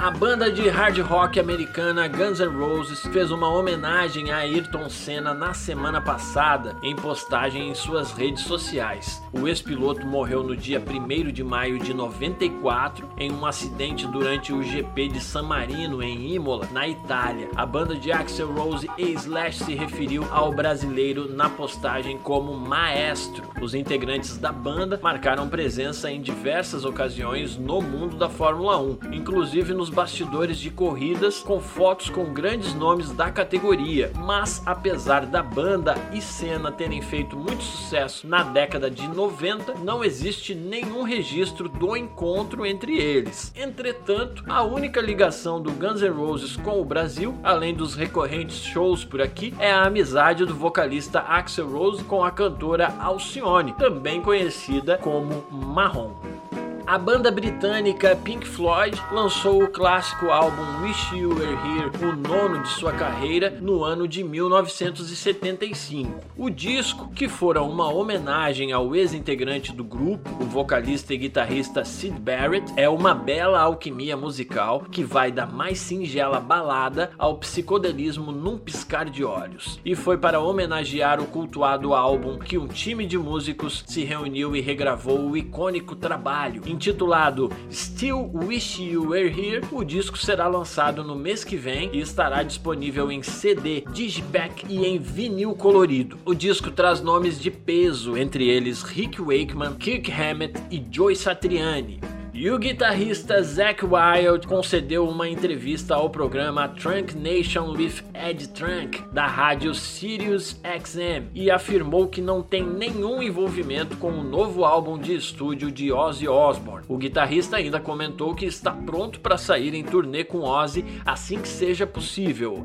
A 0.00 0.12
banda 0.12 0.48
de 0.48 0.68
hard 0.68 0.96
rock 1.00 1.40
americana 1.40 2.06
Guns 2.06 2.38
N' 2.38 2.56
Roses 2.56 3.00
fez 3.08 3.32
uma 3.32 3.52
homenagem 3.52 4.30
a 4.30 4.36
Ayrton 4.36 4.88
Senna 4.88 5.34
na 5.34 5.52
semana 5.52 6.00
passada 6.00 6.76
em 6.84 6.94
postagem 6.94 7.68
em 7.68 7.74
suas 7.74 8.12
redes 8.12 8.44
sociais. 8.44 9.20
O 9.32 9.48
ex-piloto 9.48 10.06
morreu 10.06 10.44
no 10.44 10.56
dia 10.56 10.80
1 10.80 11.32
de 11.32 11.42
maio 11.42 11.80
de 11.80 11.92
94 11.92 13.08
em 13.18 13.32
um 13.32 13.44
acidente 13.44 14.06
durante 14.06 14.52
o 14.52 14.62
GP 14.62 15.08
de 15.08 15.20
San 15.20 15.42
Marino 15.42 16.00
em 16.00 16.32
Imola, 16.32 16.68
na 16.70 16.86
Itália. 16.86 17.50
A 17.56 17.66
banda 17.66 17.96
de 17.96 18.12
Axel 18.12 18.52
Rose 18.52 18.88
e 18.96 19.12
Slash 19.14 19.64
se 19.64 19.74
referiu 19.74 20.24
ao 20.30 20.52
brasileiro 20.52 21.28
na 21.28 21.50
postagem 21.50 22.18
como 22.18 22.56
maestro. 22.56 23.48
Os 23.60 23.74
integrantes 23.74 24.38
da 24.38 24.52
banda 24.52 24.98
marcaram 25.02 25.48
presença 25.48 26.08
em 26.08 26.22
diversas 26.22 26.84
ocasiões 26.84 27.56
no 27.56 27.82
mundo 27.82 28.16
da 28.16 28.28
Fórmula 28.28 28.80
1, 28.80 28.98
inclusive 29.12 29.74
nos 29.74 29.87
nos 29.88 29.90
bastidores 29.90 30.58
de 30.58 30.70
corridas 30.70 31.40
com 31.40 31.60
fotos 31.60 32.10
com 32.10 32.24
grandes 32.32 32.74
nomes 32.74 33.10
da 33.10 33.30
categoria. 33.30 34.12
Mas 34.16 34.62
apesar 34.66 35.24
da 35.24 35.42
banda 35.42 35.94
e 36.12 36.20
cena 36.20 36.70
terem 36.70 37.00
feito 37.00 37.36
muito 37.36 37.62
sucesso 37.62 38.26
na 38.26 38.42
década 38.42 38.90
de 38.90 39.06
90, 39.08 39.74
não 39.76 40.04
existe 40.04 40.54
nenhum 40.54 41.02
registro 41.02 41.68
do 41.68 41.96
encontro 41.96 42.66
entre 42.66 42.98
eles. 42.98 43.52
Entretanto, 43.56 44.44
a 44.46 44.62
única 44.62 45.00
ligação 45.00 45.60
do 45.60 45.70
Guns 45.72 46.02
N' 46.02 46.08
Roses 46.08 46.56
com 46.56 46.80
o 46.80 46.84
Brasil, 46.84 47.34
além 47.42 47.74
dos 47.74 47.94
recorrentes 47.94 48.64
shows 48.64 49.04
por 49.04 49.22
aqui, 49.22 49.54
é 49.58 49.72
a 49.72 49.84
amizade 49.84 50.44
do 50.44 50.54
vocalista 50.54 51.20
Axel 51.20 51.68
Rose 51.68 52.04
com 52.04 52.22
a 52.22 52.30
cantora 52.30 52.94
Alcione, 52.98 53.72
também 53.72 54.20
conhecida 54.20 54.98
como 54.98 55.44
Marrom. 55.50 56.47
A 56.88 56.96
banda 56.96 57.30
britânica 57.30 58.16
Pink 58.16 58.48
Floyd 58.48 58.98
lançou 59.12 59.62
o 59.62 59.68
clássico 59.68 60.30
álbum 60.30 60.62
Wish 60.80 61.14
You 61.14 61.34
Were 61.34 61.44
Here, 61.44 61.90
o 62.02 62.16
nono 62.16 62.62
de 62.62 62.68
sua 62.70 62.94
carreira, 62.94 63.58
no 63.60 63.84
ano 63.84 64.08
de 64.08 64.24
1975. 64.24 66.18
O 66.34 66.48
disco, 66.48 67.10
que 67.10 67.28
fora 67.28 67.60
uma 67.60 67.92
homenagem 67.92 68.72
ao 68.72 68.96
ex-integrante 68.96 69.70
do 69.70 69.84
grupo, 69.84 70.30
o 70.42 70.46
vocalista 70.46 71.12
e 71.12 71.18
guitarrista 71.18 71.84
Sid 71.84 72.18
Barrett, 72.18 72.72
é 72.74 72.88
uma 72.88 73.14
bela 73.14 73.60
alquimia 73.60 74.16
musical 74.16 74.86
que 74.90 75.04
vai 75.04 75.30
da 75.30 75.44
mais 75.44 75.78
singela 75.80 76.40
balada 76.40 77.10
ao 77.18 77.36
psicodelismo 77.36 78.32
num 78.32 78.56
piscar 78.56 79.10
de 79.10 79.22
olhos. 79.22 79.78
E 79.84 79.94
foi 79.94 80.16
para 80.16 80.40
homenagear 80.40 81.20
o 81.20 81.26
cultuado 81.26 81.92
álbum 81.92 82.38
que 82.38 82.56
um 82.56 82.66
time 82.66 83.04
de 83.04 83.18
músicos 83.18 83.84
se 83.86 84.04
reuniu 84.04 84.56
e 84.56 84.62
regravou 84.62 85.28
o 85.28 85.36
icônico 85.36 85.94
trabalho 85.94 86.62
Intitulado 86.78 87.50
Still 87.72 88.30
Wish 88.32 88.80
You 88.80 89.08
Were 89.08 89.28
Here, 89.28 89.66
o 89.72 89.82
disco 89.82 90.16
será 90.16 90.46
lançado 90.46 91.02
no 91.02 91.16
mês 91.16 91.42
que 91.42 91.56
vem 91.56 91.90
e 91.92 91.98
estará 91.98 92.44
disponível 92.44 93.10
em 93.10 93.20
CD, 93.20 93.82
digipack 93.92 94.64
e 94.68 94.86
em 94.86 94.96
vinil 94.96 95.56
colorido. 95.56 96.16
O 96.24 96.34
disco 96.34 96.70
traz 96.70 97.00
nomes 97.00 97.40
de 97.40 97.50
peso, 97.50 98.16
entre 98.16 98.48
eles 98.48 98.84
Rick 98.84 99.20
Wakeman, 99.20 99.74
Kirk 99.74 100.08
Hammett 100.12 100.54
e 100.70 100.80
Joy 100.88 101.16
Satriani. 101.16 101.98
E 102.40 102.52
o 102.52 102.56
guitarrista 102.56 103.42
Zack 103.42 103.84
Wild 103.84 104.46
concedeu 104.46 105.08
uma 105.08 105.28
entrevista 105.28 105.96
ao 105.96 106.08
programa 106.08 106.68
Trunk 106.68 107.16
Nation 107.16 107.72
with 107.72 108.04
Ed 108.14 108.46
Trunk 108.50 109.02
da 109.12 109.26
rádio 109.26 109.74
Sirius 109.74 110.56
XM 110.62 111.30
e 111.34 111.50
afirmou 111.50 112.06
que 112.06 112.22
não 112.22 112.40
tem 112.40 112.64
nenhum 112.64 113.20
envolvimento 113.20 113.96
com 113.96 114.12
o 114.12 114.22
novo 114.22 114.64
álbum 114.64 114.96
de 114.96 115.16
estúdio 115.16 115.72
de 115.72 115.90
Ozzy 115.90 116.28
Osbourne. 116.28 116.86
O 116.88 116.96
guitarrista 116.96 117.56
ainda 117.56 117.80
comentou 117.80 118.32
que 118.36 118.46
está 118.46 118.70
pronto 118.70 119.18
para 119.18 119.36
sair 119.36 119.74
em 119.74 119.82
turnê 119.82 120.22
com 120.22 120.42
Ozzy 120.42 120.84
assim 121.04 121.40
que 121.40 121.48
seja 121.48 121.88
possível. 121.88 122.64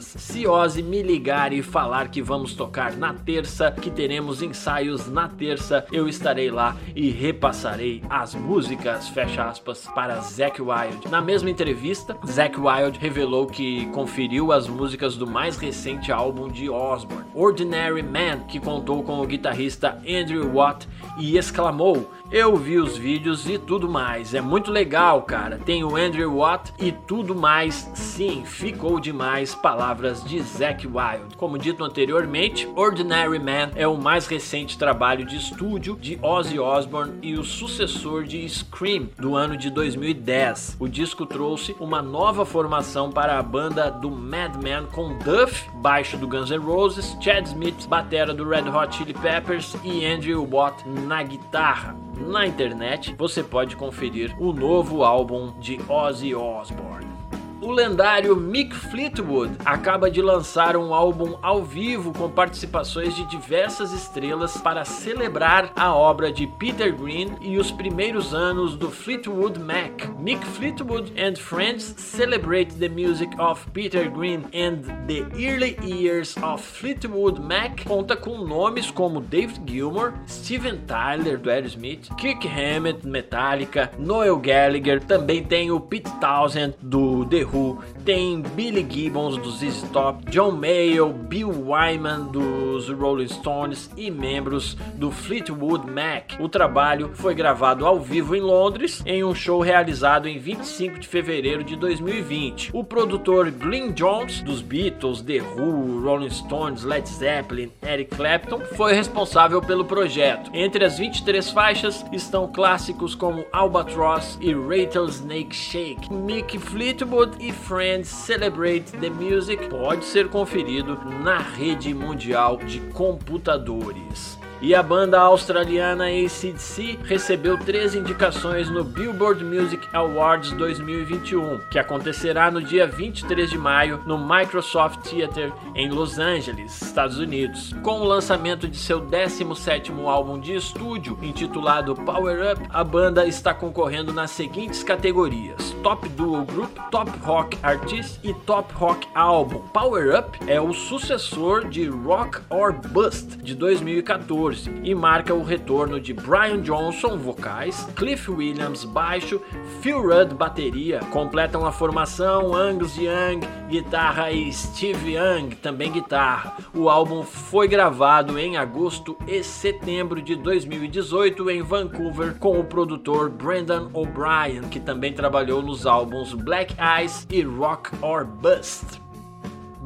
Se 0.00 0.48
Ozzy 0.48 0.82
me 0.82 1.00
ligar 1.00 1.52
e 1.52 1.62
falar 1.62 2.08
que 2.08 2.20
vamos 2.20 2.54
tocar 2.54 2.96
na 2.96 3.14
terça, 3.14 3.70
que 3.70 3.88
teremos 3.88 4.42
ensaios 4.42 5.06
na 5.06 5.28
terça, 5.28 5.86
eu 5.92 6.08
estarei 6.08 6.50
lá 6.50 6.76
e 6.92 7.08
repassarei 7.08 8.02
as 8.10 8.34
músicas 8.34 8.95
fecha 9.04 9.44
aspas, 9.44 9.86
para 9.94 10.20
Zack 10.20 10.60
Wild. 10.60 11.08
Na 11.10 11.20
mesma 11.20 11.50
entrevista, 11.50 12.16
Zack 12.26 12.58
Wild 12.58 12.98
revelou 12.98 13.46
que 13.46 13.86
conferiu 13.86 14.52
as 14.52 14.68
músicas 14.68 15.16
do 15.16 15.26
mais 15.26 15.56
recente 15.56 16.10
álbum 16.10 16.48
de 16.48 16.70
Osbourne, 16.70 17.26
Ordinary 17.34 18.02
Man, 18.02 18.40
que 18.48 18.60
contou 18.60 19.02
com 19.02 19.20
o 19.20 19.26
guitarrista 19.26 19.98
Andrew 20.06 20.52
Watt 20.54 20.88
e 21.18 21.36
exclamou: 21.36 22.10
eu 22.30 22.56
vi 22.56 22.76
os 22.78 22.96
vídeos 22.96 23.48
e 23.48 23.56
tudo 23.56 23.88
mais. 23.88 24.34
É 24.34 24.40
muito 24.40 24.72
legal, 24.72 25.22
cara. 25.22 25.60
Tem 25.64 25.84
o 25.84 25.94
Andrew 25.94 26.38
Watt 26.38 26.72
e 26.76 26.90
tudo 26.90 27.36
mais. 27.36 27.88
Sim, 27.94 28.42
ficou 28.44 28.98
demais. 28.98 29.54
Palavras 29.54 30.24
de 30.24 30.40
Zack 30.42 30.88
Wild. 30.88 31.36
Como 31.36 31.56
dito 31.56 31.84
anteriormente, 31.84 32.68
Ordinary 32.74 33.38
Man 33.38 33.70
é 33.76 33.86
o 33.86 33.96
mais 33.96 34.26
recente 34.26 34.76
trabalho 34.76 35.24
de 35.24 35.36
estúdio 35.36 35.96
de 36.00 36.18
Ozzy 36.20 36.58
Osbourne 36.58 37.16
e 37.22 37.34
o 37.34 37.44
sucessor 37.44 38.24
de 38.24 38.48
Scream 38.48 38.75
do 39.18 39.34
ano 39.34 39.56
de 39.56 39.70
2010. 39.70 40.76
O 40.78 40.88
disco 40.88 41.24
trouxe 41.24 41.74
uma 41.80 42.02
nova 42.02 42.44
formação 42.44 43.10
para 43.10 43.38
a 43.38 43.42
banda 43.42 43.90
do 43.90 44.10
Madman 44.10 44.86
com 44.92 45.16
Duff, 45.18 45.68
baixo 45.76 46.16
do 46.16 46.28
Guns 46.28 46.50
N' 46.50 46.58
Roses, 46.58 47.16
Chad 47.20 47.46
Smith, 47.46 47.86
batera 47.88 48.34
do 48.34 48.48
Red 48.48 48.68
Hot 48.68 48.94
Chili 48.94 49.14
Peppers 49.14 49.76
e 49.82 50.04
Andrew 50.04 50.46
Watt 50.50 50.86
na 50.86 51.22
guitarra 51.22 51.96
na 52.16 52.46
internet, 52.46 53.14
você 53.16 53.42
pode 53.42 53.76
conferir 53.76 54.34
o 54.40 54.52
novo 54.52 55.04
álbum 55.04 55.52
de 55.60 55.78
Ozzy 55.88 56.34
Osbourne. 56.34 57.15
O 57.62 57.72
lendário 57.72 58.36
Mick 58.36 58.74
Fleetwood 58.74 59.56
acaba 59.64 60.10
de 60.10 60.20
lançar 60.20 60.76
um 60.76 60.92
álbum 60.92 61.38
ao 61.40 61.64
vivo 61.64 62.12
com 62.12 62.30
participações 62.30 63.16
de 63.16 63.24
diversas 63.30 63.92
estrelas 63.92 64.58
para 64.58 64.84
celebrar 64.84 65.72
a 65.74 65.94
obra 65.94 66.30
de 66.30 66.46
Peter 66.58 66.94
Green 66.94 67.34
e 67.40 67.56
os 67.56 67.70
primeiros 67.70 68.34
anos 68.34 68.76
do 68.76 68.90
Fleetwood 68.90 69.58
Mac. 69.58 70.06
Mick 70.18 70.44
Fleetwood 70.44 71.14
and 71.18 71.36
Friends 71.36 71.94
celebrate 71.96 72.74
the 72.74 72.90
music 72.90 73.34
of 73.40 73.66
Peter 73.72 74.10
Green 74.10 74.44
and 74.52 74.82
the 75.06 75.22
early 75.34 75.78
years 75.82 76.36
of 76.42 76.62
Fleetwood 76.62 77.40
Mac 77.40 77.84
conta 77.86 78.16
com 78.16 78.44
nomes 78.44 78.90
como 78.90 79.18
David 79.18 79.62
Gilmour, 79.66 80.12
Steven 80.28 80.76
Tyler 80.86 81.38
do 81.38 81.50
Aerosmith, 81.50 82.14
Kirk 82.18 82.46
Hammett 82.46 83.06
Metallica, 83.06 83.90
Noel 83.98 84.36
Gallagher, 84.36 85.02
também 85.02 85.42
tem 85.42 85.70
o 85.70 85.80
Pete 85.80 86.10
Townsend 86.20 86.74
do 86.82 87.24
The 87.24 87.45
Who, 87.52 87.82
tem 88.04 88.40
Billy 88.40 88.86
Gibbons 88.88 89.36
dos 89.36 89.58
ZZ 89.58 89.82
Top, 89.92 90.30
John 90.30 90.52
Mayall, 90.52 91.12
Bill 91.12 91.50
Wyman 91.50 92.26
dos 92.26 92.88
Rolling 92.88 93.28
Stones 93.28 93.90
e 93.96 94.10
membros 94.10 94.76
do 94.94 95.10
Fleetwood 95.10 95.90
Mac. 95.90 96.38
O 96.40 96.48
trabalho 96.48 97.10
foi 97.14 97.34
gravado 97.34 97.86
ao 97.86 98.00
vivo 98.00 98.34
em 98.34 98.40
Londres 98.40 99.02
em 99.04 99.24
um 99.24 99.34
show 99.34 99.60
realizado 99.60 100.28
em 100.28 100.38
25 100.38 100.98
de 100.98 101.08
fevereiro 101.08 101.64
de 101.64 101.76
2020. 101.76 102.70
O 102.72 102.84
produtor 102.84 103.50
Glyn 103.50 103.92
Jones 103.92 104.42
dos 104.42 104.62
Beatles, 104.62 105.20
The 105.22 105.40
Who, 105.40 106.02
Rolling 106.02 106.30
Stones, 106.30 106.82
Led 106.82 107.08
Zeppelin, 107.08 107.70
Eric 107.82 108.14
Clapton 108.14 108.60
foi 108.76 108.92
responsável 108.92 109.60
pelo 109.60 109.84
projeto. 109.84 110.50
Entre 110.54 110.84
as 110.84 110.98
23 110.98 111.50
faixas 111.50 112.04
estão 112.12 112.48
clássicos 112.48 113.14
como 113.14 113.44
Albatross 113.52 114.38
e 114.40 114.52
Rattlesnake 114.52 115.54
Shake. 115.54 116.12
Mick 116.12 116.58
Fleetwood 116.58 117.35
e 117.38 117.52
Friends 117.52 118.08
Celebrate 118.08 118.96
the 118.98 119.10
Music 119.10 119.68
pode 119.68 120.04
ser 120.04 120.28
conferido 120.28 120.98
na 121.22 121.38
rede 121.38 121.92
mundial 121.92 122.56
de 122.56 122.80
computadores. 122.92 124.38
E 124.60 124.74
a 124.74 124.82
banda 124.82 125.20
australiana 125.20 126.06
ACDC 126.06 126.98
recebeu 127.04 127.58
três 127.58 127.94
indicações 127.94 128.70
no 128.70 128.82
Billboard 128.82 129.44
Music 129.44 129.86
Awards 129.92 130.50
2021, 130.52 131.58
que 131.70 131.78
acontecerá 131.78 132.50
no 132.50 132.62
dia 132.62 132.86
23 132.86 133.50
de 133.50 133.58
maio 133.58 134.02
no 134.06 134.18
Microsoft 134.18 135.10
Theater 135.10 135.52
em 135.74 135.90
Los 135.90 136.18
Angeles, 136.18 136.80
Estados 136.80 137.18
Unidos. 137.18 137.74
Com 137.82 138.00
o 138.00 138.04
lançamento 138.04 138.66
de 138.66 138.78
seu 138.78 139.00
17º 139.00 140.06
álbum 140.06 140.40
de 140.40 140.54
estúdio, 140.54 141.18
intitulado 141.20 141.94
Power 141.94 142.52
Up, 142.52 142.66
a 142.70 142.82
banda 142.82 143.26
está 143.26 143.52
concorrendo 143.52 144.10
nas 144.10 144.30
seguintes 144.30 144.82
categorias: 144.82 145.76
Top 145.82 146.08
Duo 146.08 146.44
Group, 146.46 146.70
Top 146.90 147.10
Rock 147.22 147.58
Artist 147.62 148.18
e 148.24 148.32
Top 148.32 148.72
Rock 148.74 149.06
Album. 149.14 149.58
Power 149.68 150.18
Up 150.18 150.38
é 150.46 150.58
o 150.58 150.72
sucessor 150.72 151.68
de 151.68 151.86
Rock 151.86 152.40
or 152.48 152.72
Bust 152.72 153.36
de 153.42 153.54
2014 153.54 154.46
14 154.56 154.70
e 154.82 154.94
marca 154.94 155.34
o 155.34 155.42
retorno 155.42 156.00
de 156.00 156.12
Brian 156.12 156.60
Johnson, 156.62 157.16
vocais, 157.18 157.86
Cliff 157.94 158.30
Williams, 158.30 158.84
baixo, 158.84 159.40
Phil 159.80 160.00
Rudd, 160.00 160.34
bateria. 160.34 161.00
Completam 161.10 161.66
a 161.66 161.72
formação 161.72 162.54
Angus 162.54 162.96
Young, 162.96 163.40
guitarra 163.68 164.30
e 164.30 164.52
Steve 164.52 165.14
Young, 165.14 165.50
também 165.56 165.92
guitarra. 165.92 166.56
O 166.74 166.88
álbum 166.88 167.22
foi 167.22 167.68
gravado 167.68 168.38
em 168.38 168.56
agosto 168.56 169.16
e 169.26 169.42
setembro 169.42 170.22
de 170.22 170.34
2018 170.36 171.50
em 171.50 171.62
Vancouver 171.62 172.38
com 172.38 172.58
o 172.58 172.64
produtor 172.64 173.28
Brendan 173.28 173.88
O'Brien, 173.92 174.62
que 174.70 174.80
também 174.80 175.12
trabalhou 175.12 175.62
nos 175.62 175.86
álbuns 175.86 176.32
Black 176.32 176.74
Eyes 176.80 177.26
e 177.30 177.42
Rock 177.42 177.90
or 178.02 178.24
Bust. 178.24 179.05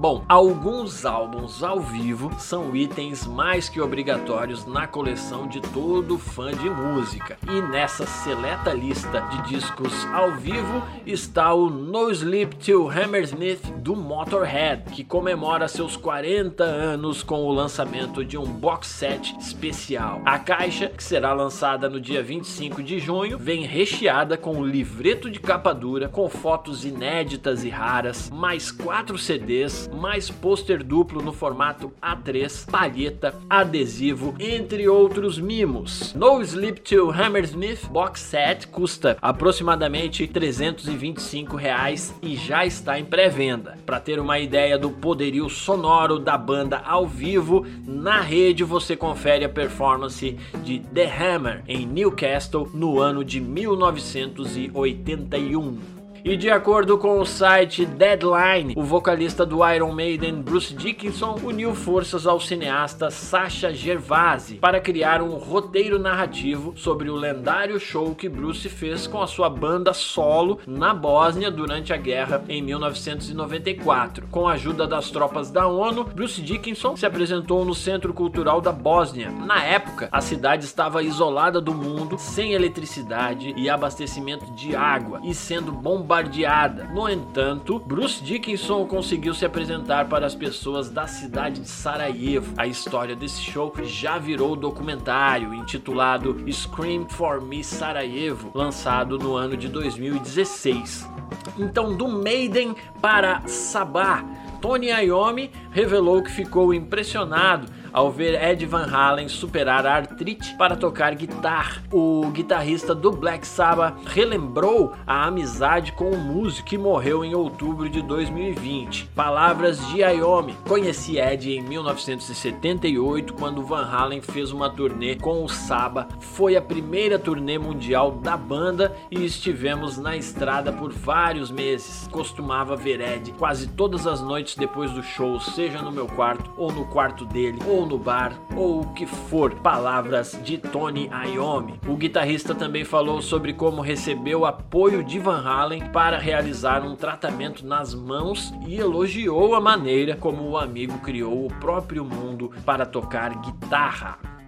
Bom, 0.00 0.24
alguns 0.26 1.04
álbuns 1.04 1.62
ao 1.62 1.78
vivo 1.78 2.30
são 2.38 2.74
itens 2.74 3.26
mais 3.26 3.68
que 3.68 3.82
obrigatórios 3.82 4.64
na 4.64 4.86
coleção 4.86 5.46
de 5.46 5.60
todo 5.60 6.16
fã 6.16 6.52
de 6.52 6.70
música. 6.70 7.36
E 7.46 7.60
nessa 7.70 8.06
seleta 8.06 8.72
lista 8.72 9.20
de 9.20 9.50
discos 9.50 9.92
ao 10.06 10.36
vivo 10.36 10.82
está 11.04 11.52
o 11.52 11.68
No 11.68 12.10
Sleep 12.10 12.56
Till 12.56 12.88
Hammersmith 12.88 13.60
do 13.76 13.94
Motorhead, 13.94 14.84
que 14.90 15.04
comemora 15.04 15.68
seus 15.68 15.98
40 15.98 16.64
anos 16.64 17.22
com 17.22 17.42
o 17.42 17.52
lançamento 17.52 18.24
de 18.24 18.38
um 18.38 18.46
box 18.46 18.86
set 18.86 19.36
especial. 19.38 20.22
A 20.24 20.38
caixa, 20.38 20.88
que 20.88 21.04
será 21.04 21.34
lançada 21.34 21.90
no 21.90 22.00
dia 22.00 22.22
25 22.22 22.82
de 22.82 22.98
junho, 22.98 23.36
vem 23.36 23.66
recheada 23.66 24.38
com 24.38 24.56
um 24.56 24.64
livreto 24.64 25.30
de 25.30 25.38
capa 25.38 25.74
dura 25.74 26.08
com 26.08 26.26
fotos 26.26 26.86
inéditas 26.86 27.64
e 27.64 27.68
raras, 27.68 28.30
mais 28.30 28.72
quatro 28.72 29.18
CDs, 29.18 29.89
mais 29.92 30.30
pôster 30.30 30.82
duplo 30.82 31.22
no 31.22 31.32
formato 31.32 31.92
A3, 32.02 32.70
palheta, 32.70 33.34
adesivo, 33.48 34.34
entre 34.38 34.88
outros 34.88 35.38
mimos. 35.38 36.14
No 36.14 36.42
Sleep 36.42 36.80
Till 36.80 37.10
Hammersmith 37.10 37.86
Box 37.86 38.20
Set 38.20 38.66
custa 38.68 39.16
aproximadamente 39.20 40.26
325 40.26 41.56
reais 41.56 42.14
e 42.22 42.36
já 42.36 42.64
está 42.64 42.98
em 42.98 43.04
pré-venda. 43.04 43.76
Para 43.84 44.00
ter 44.00 44.18
uma 44.18 44.38
ideia 44.38 44.78
do 44.78 44.90
poderio 44.90 45.48
sonoro 45.48 46.18
da 46.18 46.38
banda 46.38 46.80
ao 46.84 47.06
vivo, 47.06 47.66
na 47.86 48.20
rede 48.20 48.64
você 48.64 48.96
confere 48.96 49.44
a 49.44 49.48
performance 49.48 50.36
de 50.64 50.80
The 50.80 51.06
Hammer 51.06 51.62
em 51.66 51.86
Newcastle 51.86 52.68
no 52.72 53.00
ano 53.00 53.24
de 53.24 53.40
1981. 53.40 55.99
E 56.22 56.36
de 56.36 56.50
acordo 56.50 56.98
com 56.98 57.18
o 57.18 57.24
site 57.24 57.86
Deadline, 57.86 58.74
o 58.76 58.82
vocalista 58.82 59.46
do 59.46 59.66
Iron 59.66 59.92
Maiden, 59.92 60.42
Bruce 60.42 60.74
Dickinson, 60.74 61.38
uniu 61.42 61.74
forças 61.74 62.26
ao 62.26 62.38
cineasta 62.38 63.10
Sasha 63.10 63.72
Gervasi 63.72 64.56
para 64.56 64.80
criar 64.80 65.22
um 65.22 65.36
roteiro 65.36 65.98
narrativo 65.98 66.74
sobre 66.76 67.08
o 67.08 67.16
lendário 67.16 67.80
show 67.80 68.14
que 68.14 68.28
Bruce 68.28 68.68
fez 68.68 69.06
com 69.06 69.22
a 69.22 69.26
sua 69.26 69.48
banda 69.48 69.94
solo 69.94 70.60
na 70.66 70.92
Bósnia 70.92 71.50
durante 71.50 71.92
a 71.92 71.96
guerra 71.96 72.44
em 72.50 72.60
1994. 72.62 74.26
Com 74.30 74.46
a 74.46 74.52
ajuda 74.52 74.86
das 74.86 75.10
tropas 75.10 75.50
da 75.50 75.66
ONU, 75.66 76.04
Bruce 76.04 76.42
Dickinson 76.42 76.96
se 76.96 77.06
apresentou 77.06 77.64
no 77.64 77.74
Centro 77.74 78.12
Cultural 78.12 78.60
da 78.60 78.72
Bósnia. 78.72 79.30
Na 79.30 79.64
época, 79.64 80.10
a 80.12 80.20
cidade 80.20 80.66
estava 80.66 81.02
isolada 81.02 81.62
do 81.62 81.72
mundo, 81.72 82.18
sem 82.18 82.52
eletricidade 82.52 83.54
e 83.56 83.70
abastecimento 83.70 84.52
de 84.54 84.76
água 84.76 85.20
e 85.24 85.34
sendo 85.34 85.72
bombardeada 85.72 86.09
bombardeada. 86.10 86.84
No 86.92 87.08
entanto, 87.08 87.78
Bruce 87.78 88.22
Dickinson 88.24 88.84
conseguiu 88.84 89.32
se 89.32 89.44
apresentar 89.44 90.08
para 90.08 90.26
as 90.26 90.34
pessoas 90.34 90.90
da 90.90 91.06
cidade 91.06 91.60
de 91.60 91.68
Sarajevo. 91.68 92.52
A 92.56 92.66
história 92.66 93.14
desse 93.14 93.40
show 93.40 93.72
já 93.84 94.18
virou 94.18 94.56
documentário 94.56 95.54
intitulado 95.54 96.36
Scream 96.52 97.08
for 97.08 97.40
Me 97.40 97.62
Sarajevo, 97.62 98.50
lançado 98.52 99.20
no 99.20 99.36
ano 99.36 99.56
de 99.56 99.68
2016. 99.68 101.08
Então, 101.56 101.96
do 101.96 102.08
Maiden 102.08 102.74
para 103.00 103.46
Sabah, 103.46 104.24
Tony 104.60 104.88
Iommi 104.88 105.52
revelou 105.70 106.24
que 106.24 106.30
ficou 106.32 106.74
impressionado 106.74 107.68
ao 107.92 108.10
ver 108.10 108.40
Ed 108.42 108.64
Van 108.66 108.86
Halen 108.86 109.28
superar 109.28 109.86
a 109.86 109.94
artrite 109.94 110.54
para 110.56 110.76
tocar 110.76 111.14
guitarra. 111.14 111.82
O 111.92 112.30
guitarrista 112.30 112.94
do 112.94 113.10
Black 113.10 113.46
Sabbath 113.46 113.94
relembrou 114.06 114.92
a 115.06 115.26
amizade 115.26 115.92
com 115.92 116.10
o 116.10 116.18
músico 116.18 116.68
que 116.68 116.78
morreu 116.78 117.24
em 117.24 117.34
outubro 117.34 117.88
de 117.88 118.02
2020. 118.02 119.06
Palavras 119.14 119.84
de 119.88 120.02
Iommi. 120.02 120.56
Conheci 120.68 121.18
Ed 121.18 121.50
em 121.50 121.62
1978 121.62 123.34
quando 123.34 123.62
Van 123.62 123.84
Halen 123.84 124.20
fez 124.20 124.52
uma 124.52 124.70
turnê 124.70 125.16
com 125.16 125.44
o 125.44 125.48
Sabbath. 125.48 126.10
Foi 126.20 126.56
a 126.56 126.62
primeira 126.62 127.18
turnê 127.18 127.58
mundial 127.58 128.12
da 128.12 128.36
banda 128.36 128.94
e 129.10 129.24
estivemos 129.24 129.98
na 129.98 130.16
estrada 130.16 130.72
por 130.72 130.92
vários 130.92 131.50
meses. 131.50 132.08
Costumava 132.10 132.76
ver 132.76 133.00
Ed 133.00 133.32
quase 133.32 133.68
todas 133.68 134.06
as 134.06 134.20
noites 134.20 134.54
depois 134.54 134.92
do 134.92 135.02
show, 135.02 135.40
seja 135.40 135.82
no 135.82 135.90
meu 135.90 136.06
quarto 136.06 136.50
ou 136.56 136.70
no 136.72 136.84
quarto 136.86 137.24
dele 137.24 137.58
ou 137.66 137.79
ou 137.80 137.86
no 137.86 137.98
bar, 137.98 138.38
ou 138.54 138.82
o 138.82 138.92
que 138.92 139.06
for. 139.06 139.54
Palavras 139.54 140.38
de 140.44 140.58
Tony 140.58 141.10
Iommi. 141.34 141.80
O 141.88 141.96
guitarrista 141.96 142.54
também 142.54 142.84
falou 142.84 143.22
sobre 143.22 143.54
como 143.54 143.80
recebeu 143.80 144.44
apoio 144.44 145.02
de 145.02 145.18
Van 145.18 145.42
Halen 145.42 145.88
para 145.90 146.18
realizar 146.18 146.84
um 146.84 146.94
tratamento 146.94 147.66
nas 147.66 147.94
mãos 147.94 148.52
e 148.66 148.76
elogiou 148.76 149.54
a 149.54 149.60
maneira 149.60 150.14
como 150.14 150.48
o 150.48 150.58
amigo 150.58 150.98
criou 150.98 151.46
o 151.46 151.54
próprio 151.54 152.04
mundo 152.04 152.50
para 152.64 152.84
tocar 152.84 153.34
guitarra. 153.40 154.39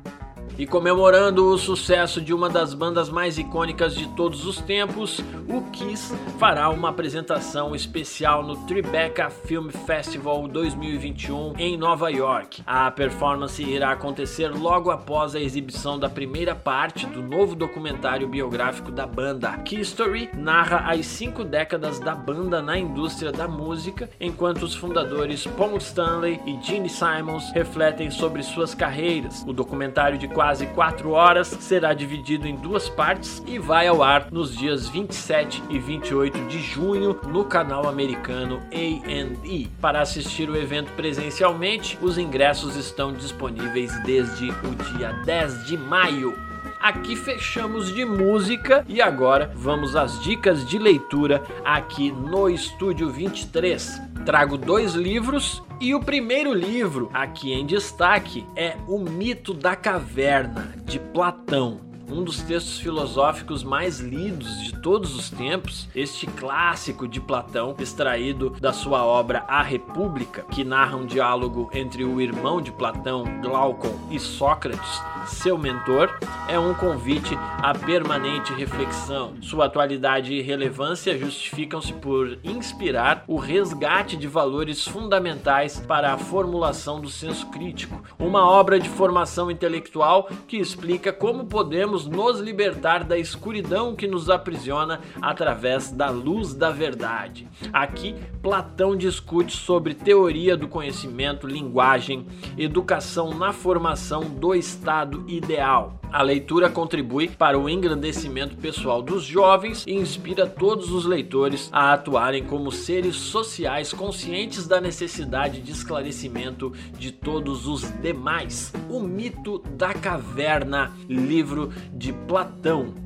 E 0.62 0.66
comemorando 0.66 1.48
o 1.48 1.59
sucesso 1.59 2.20
de 2.20 2.33
uma 2.33 2.48
das 2.48 2.72
bandas 2.72 3.11
mais 3.11 3.37
icônicas 3.37 3.96
de 3.96 4.07
todos 4.11 4.46
os 4.46 4.61
tempos, 4.61 5.20
o 5.48 5.61
Kiss 5.72 6.14
fará 6.38 6.70
uma 6.70 6.90
apresentação 6.90 7.75
especial 7.75 8.44
no 8.44 8.55
Tribeca 8.59 9.29
Film 9.29 9.70
Festival 9.70 10.46
2021 10.46 11.55
em 11.59 11.77
Nova 11.77 12.12
York. 12.12 12.62
A 12.64 12.88
performance 12.92 13.61
irá 13.61 13.90
acontecer 13.90 14.51
logo 14.51 14.92
após 14.92 15.35
a 15.35 15.40
exibição 15.40 15.98
da 15.98 16.09
primeira 16.09 16.55
parte 16.55 17.07
do 17.07 17.20
novo 17.20 17.57
documentário 17.57 18.29
biográfico 18.29 18.92
da 18.92 19.05
banda. 19.05 19.59
Kiss 19.64 19.90
Story 19.90 20.31
narra 20.33 20.92
as 20.92 21.05
cinco 21.07 21.42
décadas 21.42 21.98
da 21.98 22.14
banda 22.14 22.62
na 22.62 22.79
indústria 22.79 23.33
da 23.33 23.48
música, 23.48 24.09
enquanto 24.20 24.62
os 24.62 24.77
fundadores 24.77 25.44
Paul 25.44 25.79
Stanley 25.79 26.40
e 26.46 26.57
Gene 26.62 26.88
Simons 26.88 27.51
refletem 27.51 28.12
sobre 28.12 28.44
suas 28.44 28.77
carreiras. 28.77 29.42
O 29.44 29.53
documentário 29.53 30.16
de 30.16 30.29
quase 30.29 30.51
4 30.66 31.10
horas, 31.10 31.48
será 31.48 31.94
dividido 31.94 32.46
em 32.46 32.56
duas 32.56 32.88
partes 32.88 33.42
e 33.46 33.58
vai 33.58 33.86
ao 33.86 34.02
ar 34.02 34.28
nos 34.30 34.56
dias 34.56 34.88
27 34.88 35.62
e 35.70 35.78
28 35.78 36.46
de 36.48 36.58
junho 36.58 37.18
no 37.28 37.44
canal 37.44 37.88
americano 37.88 38.60
A&E. 38.72 39.68
Para 39.80 40.00
assistir 40.00 40.50
o 40.50 40.56
evento 40.56 40.92
presencialmente, 40.92 41.98
os 42.02 42.18
ingressos 42.18 42.76
estão 42.76 43.12
disponíveis 43.12 43.92
desde 44.04 44.50
o 44.50 44.96
dia 44.96 45.12
10 45.24 45.66
de 45.66 45.76
maio. 45.76 46.51
Aqui 46.82 47.14
fechamos 47.14 47.94
de 47.94 48.04
música 48.04 48.84
e 48.88 49.00
agora 49.00 49.52
vamos 49.54 49.94
às 49.94 50.20
dicas 50.20 50.68
de 50.68 50.80
leitura 50.80 51.40
aqui 51.64 52.10
no 52.10 52.50
Estúdio 52.50 53.08
23. 53.08 54.02
Trago 54.26 54.58
dois 54.58 54.94
livros 54.94 55.62
e 55.80 55.94
o 55.94 56.00
primeiro 56.00 56.52
livro 56.52 57.08
aqui 57.14 57.52
em 57.52 57.64
destaque 57.64 58.44
é 58.56 58.76
O 58.88 58.98
Mito 58.98 59.54
da 59.54 59.76
Caverna 59.76 60.74
de 60.84 60.98
Platão 60.98 61.92
um 62.12 62.22
dos 62.22 62.42
textos 62.42 62.78
filosóficos 62.78 63.64
mais 63.64 63.98
lidos 63.98 64.62
de 64.62 64.72
todos 64.80 65.16
os 65.16 65.30
tempos, 65.30 65.88
este 65.94 66.26
clássico 66.26 67.08
de 67.08 67.20
Platão, 67.20 67.74
extraído 67.78 68.50
da 68.60 68.72
sua 68.72 69.04
obra 69.04 69.44
A 69.48 69.62
República, 69.62 70.42
que 70.50 70.62
narra 70.62 70.96
um 70.96 71.06
diálogo 71.06 71.70
entre 71.72 72.04
o 72.04 72.20
irmão 72.20 72.60
de 72.60 72.70
Platão, 72.70 73.24
Glaucon, 73.40 73.98
e 74.10 74.20
Sócrates, 74.20 75.02
seu 75.26 75.56
mentor, 75.56 76.18
é 76.48 76.58
um 76.58 76.74
convite 76.74 77.37
à 77.58 77.72
permanente 77.74 78.52
reflexão. 78.52 79.35
Sua 79.40 79.66
atualidade 79.66 80.35
e 80.35 80.42
relevância 80.42 81.16
justificam-se 81.16 81.92
por 81.92 82.38
inspirar 82.42 83.24
o 83.26 83.37
resgate 83.37 84.16
de 84.16 84.26
valores 84.26 84.87
fundamentais 84.87 85.80
para 85.80 86.12
a 86.12 86.18
formulação 86.18 87.00
do 87.00 87.08
senso 87.08 87.46
crítico, 87.46 88.02
uma 88.18 88.48
obra 88.48 88.78
de 88.78 88.88
formação 88.88 89.50
intelectual 89.50 90.28
que 90.46 90.56
explica 90.56 91.12
como 91.12 91.46
podemos 91.46 92.06
nos 92.06 92.40
libertar 92.40 93.04
da 93.04 93.18
escuridão 93.18 93.94
que 93.94 94.06
nos 94.06 94.28
aprisiona 94.28 95.00
através 95.20 95.90
da 95.90 96.11
luz 96.11 96.54
da 96.54 96.70
verdade. 96.70 97.48
Aqui, 97.72 98.14
Platão 98.42 98.96
discute 98.96 99.56
sobre 99.56 99.94
teoria 99.94 100.56
do 100.56 100.68
conhecimento, 100.68 101.46
linguagem, 101.46 102.26
educação 102.56 103.35
na 103.35 103.52
formação 103.52 104.22
do 104.22 104.54
estado 104.54 105.12
ideal. 105.27 105.98
A 106.12 106.22
leitura 106.22 106.68
contribui 106.68 107.29
para 107.29 107.59
o 107.59 107.68
engrandecimento 107.68 108.57
pessoal 108.57 109.03
dos 109.03 109.25
jovens 109.25 109.85
e 109.87 109.94
inspira 109.94 110.46
todos 110.46 110.92
os 110.92 111.07
leitores 111.07 111.70
a 111.72 111.92
atuarem 111.92 112.44
como 112.44 112.70
seres 112.70 113.16
sociais 113.16 113.92
conscientes 113.92 114.66
da 114.66 114.81
necessidade 114.81 115.61
de 115.61 115.72
esclarecimento 115.72 116.72
de 116.98 117.11
todos 117.11 117.66
os 117.66 117.83
demais. 118.01 118.72
O 118.90 119.01
mito 119.01 119.59
da 119.77 119.94
caverna, 119.94 120.92
livro 121.09 121.72
de 121.92 122.12
Platão. 122.12 123.01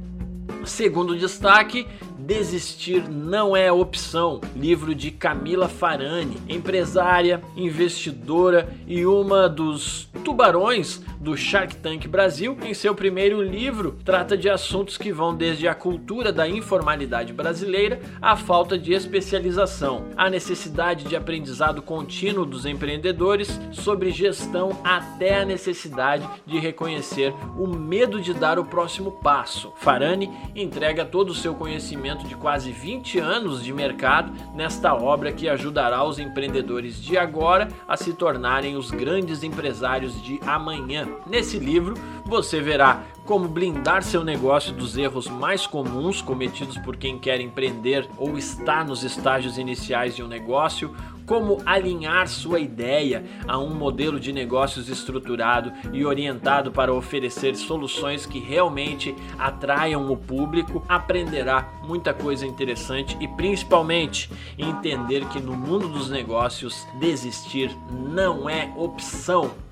Segundo 0.64 1.16
destaque, 1.16 1.86
Desistir 2.26 3.08
não 3.08 3.54
é 3.54 3.70
opção. 3.70 4.40
Livro 4.56 4.96
de 4.96 5.12
Camila 5.12 5.68
Farani, 5.68 6.38
empresária, 6.48 7.40
investidora 7.56 8.74
e 8.84 9.06
uma 9.06 9.48
dos 9.48 10.08
tubarões 10.24 11.00
do 11.20 11.36
Shark 11.36 11.76
Tank 11.76 12.08
Brasil. 12.08 12.58
Em 12.64 12.74
seu 12.74 12.96
primeiro 12.96 13.40
livro, 13.40 13.96
trata 14.04 14.36
de 14.36 14.50
assuntos 14.50 14.98
que 14.98 15.12
vão 15.12 15.36
desde 15.36 15.68
a 15.68 15.74
cultura 15.74 16.32
da 16.32 16.48
informalidade 16.48 17.32
brasileira 17.32 18.00
à 18.20 18.34
falta 18.34 18.76
de 18.76 18.92
especialização, 18.92 20.06
a 20.16 20.28
necessidade 20.28 21.04
de 21.04 21.14
aprendizado 21.14 21.80
contínuo 21.80 22.44
dos 22.44 22.66
empreendedores 22.66 23.60
sobre 23.70 24.10
gestão 24.10 24.70
até 24.82 25.42
a 25.42 25.44
necessidade 25.44 26.28
de 26.44 26.58
reconhecer 26.58 27.32
o 27.56 27.68
medo 27.68 28.20
de 28.20 28.34
dar 28.34 28.58
o 28.58 28.64
próximo 28.64 29.12
passo. 29.12 29.72
Farani 29.76 30.28
entrega 30.54 31.04
todo 31.04 31.30
o 31.30 31.34
seu 31.34 31.54
conhecimento 31.54 32.26
de 32.26 32.34
quase 32.34 32.72
20 32.72 33.18
anos 33.18 33.62
de 33.62 33.72
mercado 33.72 34.32
nesta 34.54 34.94
obra 34.94 35.32
que 35.32 35.48
ajudará 35.48 36.02
os 36.04 36.18
empreendedores 36.18 37.00
de 37.00 37.18
agora 37.18 37.68
a 37.86 37.96
se 37.96 38.12
tornarem 38.12 38.76
os 38.76 38.90
grandes 38.90 39.42
empresários 39.42 40.22
de 40.22 40.40
amanhã. 40.46 41.08
Nesse 41.26 41.58
livro, 41.58 41.94
você 42.24 42.60
verá 42.60 43.02
como 43.26 43.48
blindar 43.48 44.04
seu 44.04 44.22
negócio 44.22 44.72
dos 44.72 44.96
erros 44.96 45.26
mais 45.26 45.66
comuns 45.66 46.22
cometidos 46.22 46.78
por 46.78 46.96
quem 46.96 47.18
quer 47.18 47.40
empreender 47.40 48.08
ou 48.16 48.38
está 48.38 48.84
nos 48.84 49.02
estágios 49.02 49.58
iniciais 49.58 50.14
de 50.14 50.22
um 50.22 50.28
negócio, 50.28 50.94
como 51.26 51.60
alinhar 51.66 52.28
sua 52.28 52.60
ideia 52.60 53.24
a 53.48 53.58
um 53.58 53.74
modelo 53.74 54.20
de 54.20 54.32
negócios 54.32 54.88
estruturado 54.88 55.72
e 55.92 56.06
orientado 56.06 56.70
para 56.70 56.94
oferecer 56.94 57.56
soluções 57.56 58.24
que 58.24 58.38
realmente 58.38 59.12
atraiam 59.36 60.10
o 60.10 60.16
público, 60.16 60.84
aprenderá 60.88 61.68
muita 61.82 62.14
coisa 62.14 62.46
interessante 62.46 63.16
e 63.20 63.26
principalmente 63.26 64.30
entender 64.56 65.26
que 65.26 65.40
no 65.40 65.56
mundo 65.56 65.88
dos 65.88 66.08
negócios 66.08 66.86
desistir 67.00 67.76
não 67.90 68.48
é 68.48 68.72
opção. 68.76 69.65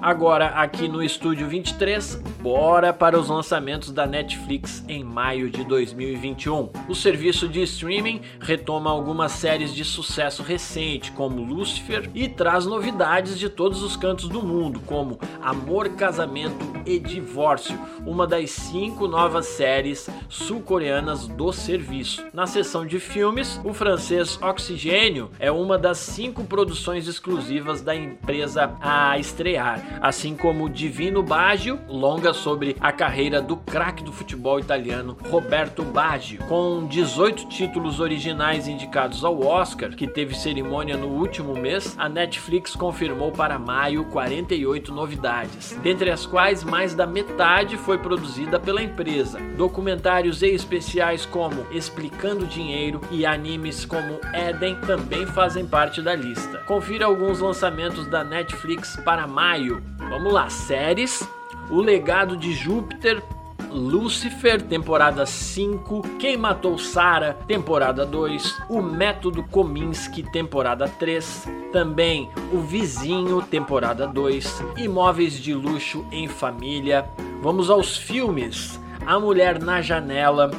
Agora, 0.00 0.46
aqui 0.48 0.88
no 0.88 1.02
Estúdio 1.02 1.46
23, 1.46 2.16
bora 2.40 2.92
para 2.92 3.18
os 3.18 3.28
lançamentos 3.28 3.92
da 3.92 4.06
Netflix 4.06 4.84
em 4.88 5.04
maio 5.04 5.48
de 5.48 5.64
2021. 5.64 6.70
O 6.88 6.94
serviço 6.94 7.48
de 7.48 7.62
streaming 7.62 8.20
retoma 8.40 8.90
algumas 8.90 9.32
séries 9.32 9.74
de 9.74 9.84
sucesso 9.84 10.42
recente, 10.42 11.12
como 11.12 11.42
Lucifer, 11.42 12.10
e 12.14 12.28
traz 12.28 12.66
novidades 12.66 13.38
de 13.38 13.48
todos 13.48 13.82
os 13.82 13.96
cantos 13.96 14.28
do 14.28 14.42
mundo, 14.42 14.80
como 14.86 15.18
Amor, 15.40 15.88
Casamento 15.90 16.56
e 16.84 16.98
Divórcio, 16.98 17.78
uma 18.04 18.26
das 18.26 18.50
cinco 18.50 19.06
novas 19.06 19.46
séries 19.46 20.08
sul-coreanas 20.28 21.28
do 21.28 21.52
serviço. 21.52 22.24
Na 22.32 22.46
seção 22.46 22.84
de 22.84 22.98
filmes, 22.98 23.60
o 23.64 23.72
francês 23.72 24.38
Oxigênio 24.42 25.30
é 25.38 25.50
uma 25.50 25.78
das 25.78 25.98
cinco 25.98 26.44
produções 26.44 27.06
exclusivas 27.06 27.82
da 27.82 27.94
empresa 27.94 28.74
a 28.80 29.18
estrear 29.18 29.71
assim 30.00 30.36
como 30.36 30.68
Divino 30.68 31.22
Baggio, 31.22 31.78
longa 31.88 32.32
sobre 32.32 32.76
a 32.80 32.92
carreira 32.92 33.40
do 33.40 33.56
craque 33.56 34.02
do 34.02 34.12
futebol 34.12 34.58
italiano 34.58 35.16
Roberto 35.30 35.82
Baggio, 35.82 36.40
com 36.48 36.86
18 36.86 37.48
títulos 37.48 38.00
originais 38.00 38.68
indicados 38.68 39.24
ao 39.24 39.40
Oscar, 39.44 39.90
que 39.90 40.06
teve 40.06 40.34
cerimônia 40.34 40.96
no 40.96 41.08
último 41.08 41.54
mês, 41.54 41.94
a 41.98 42.08
Netflix 42.08 42.74
confirmou 42.74 43.32
para 43.32 43.58
maio 43.58 44.04
48 44.06 44.92
novidades, 44.92 45.78
dentre 45.82 46.10
as 46.10 46.26
quais 46.26 46.64
mais 46.64 46.94
da 46.94 47.06
metade 47.06 47.76
foi 47.76 47.98
produzida 47.98 48.58
pela 48.58 48.82
empresa. 48.82 49.38
Documentários 49.56 50.42
e 50.42 50.48
especiais 50.48 51.24
como 51.26 51.66
Explicando 51.70 52.46
Dinheiro 52.46 53.00
e 53.10 53.24
animes 53.24 53.84
como 53.84 54.20
Eden 54.34 54.76
também 54.86 55.26
fazem 55.26 55.66
parte 55.66 56.02
da 56.02 56.14
lista. 56.14 56.58
Confira 56.66 57.06
alguns 57.06 57.40
lançamentos 57.40 58.06
da 58.06 58.24
Netflix 58.24 58.96
para 59.04 59.26
maio. 59.26 59.61
Vamos 59.98 60.32
lá, 60.32 60.48
séries. 60.48 61.26
O 61.70 61.80
Legado 61.80 62.36
de 62.36 62.52
Júpiter, 62.52 63.22
Lucifer, 63.70 64.60
temporada 64.60 65.24
5, 65.24 66.02
Quem 66.18 66.36
Matou 66.36 66.78
Sarah, 66.78 67.32
temporada 67.46 68.04
2, 68.04 68.62
O 68.68 68.82
Método 68.82 69.42
Kominsky, 69.44 70.22
temporada 70.30 70.86
3, 70.86 71.48
também 71.72 72.28
O 72.52 72.58
Vizinho, 72.58 73.40
temporada 73.40 74.06
2, 74.06 74.62
Imóveis 74.76 75.34
de 75.34 75.54
Luxo 75.54 76.04
em 76.12 76.28
Família. 76.28 77.06
Vamos 77.40 77.70
aos 77.70 77.96
filmes: 77.96 78.78
A 79.06 79.18
Mulher 79.18 79.58
na 79.58 79.80
Janela, 79.80 80.50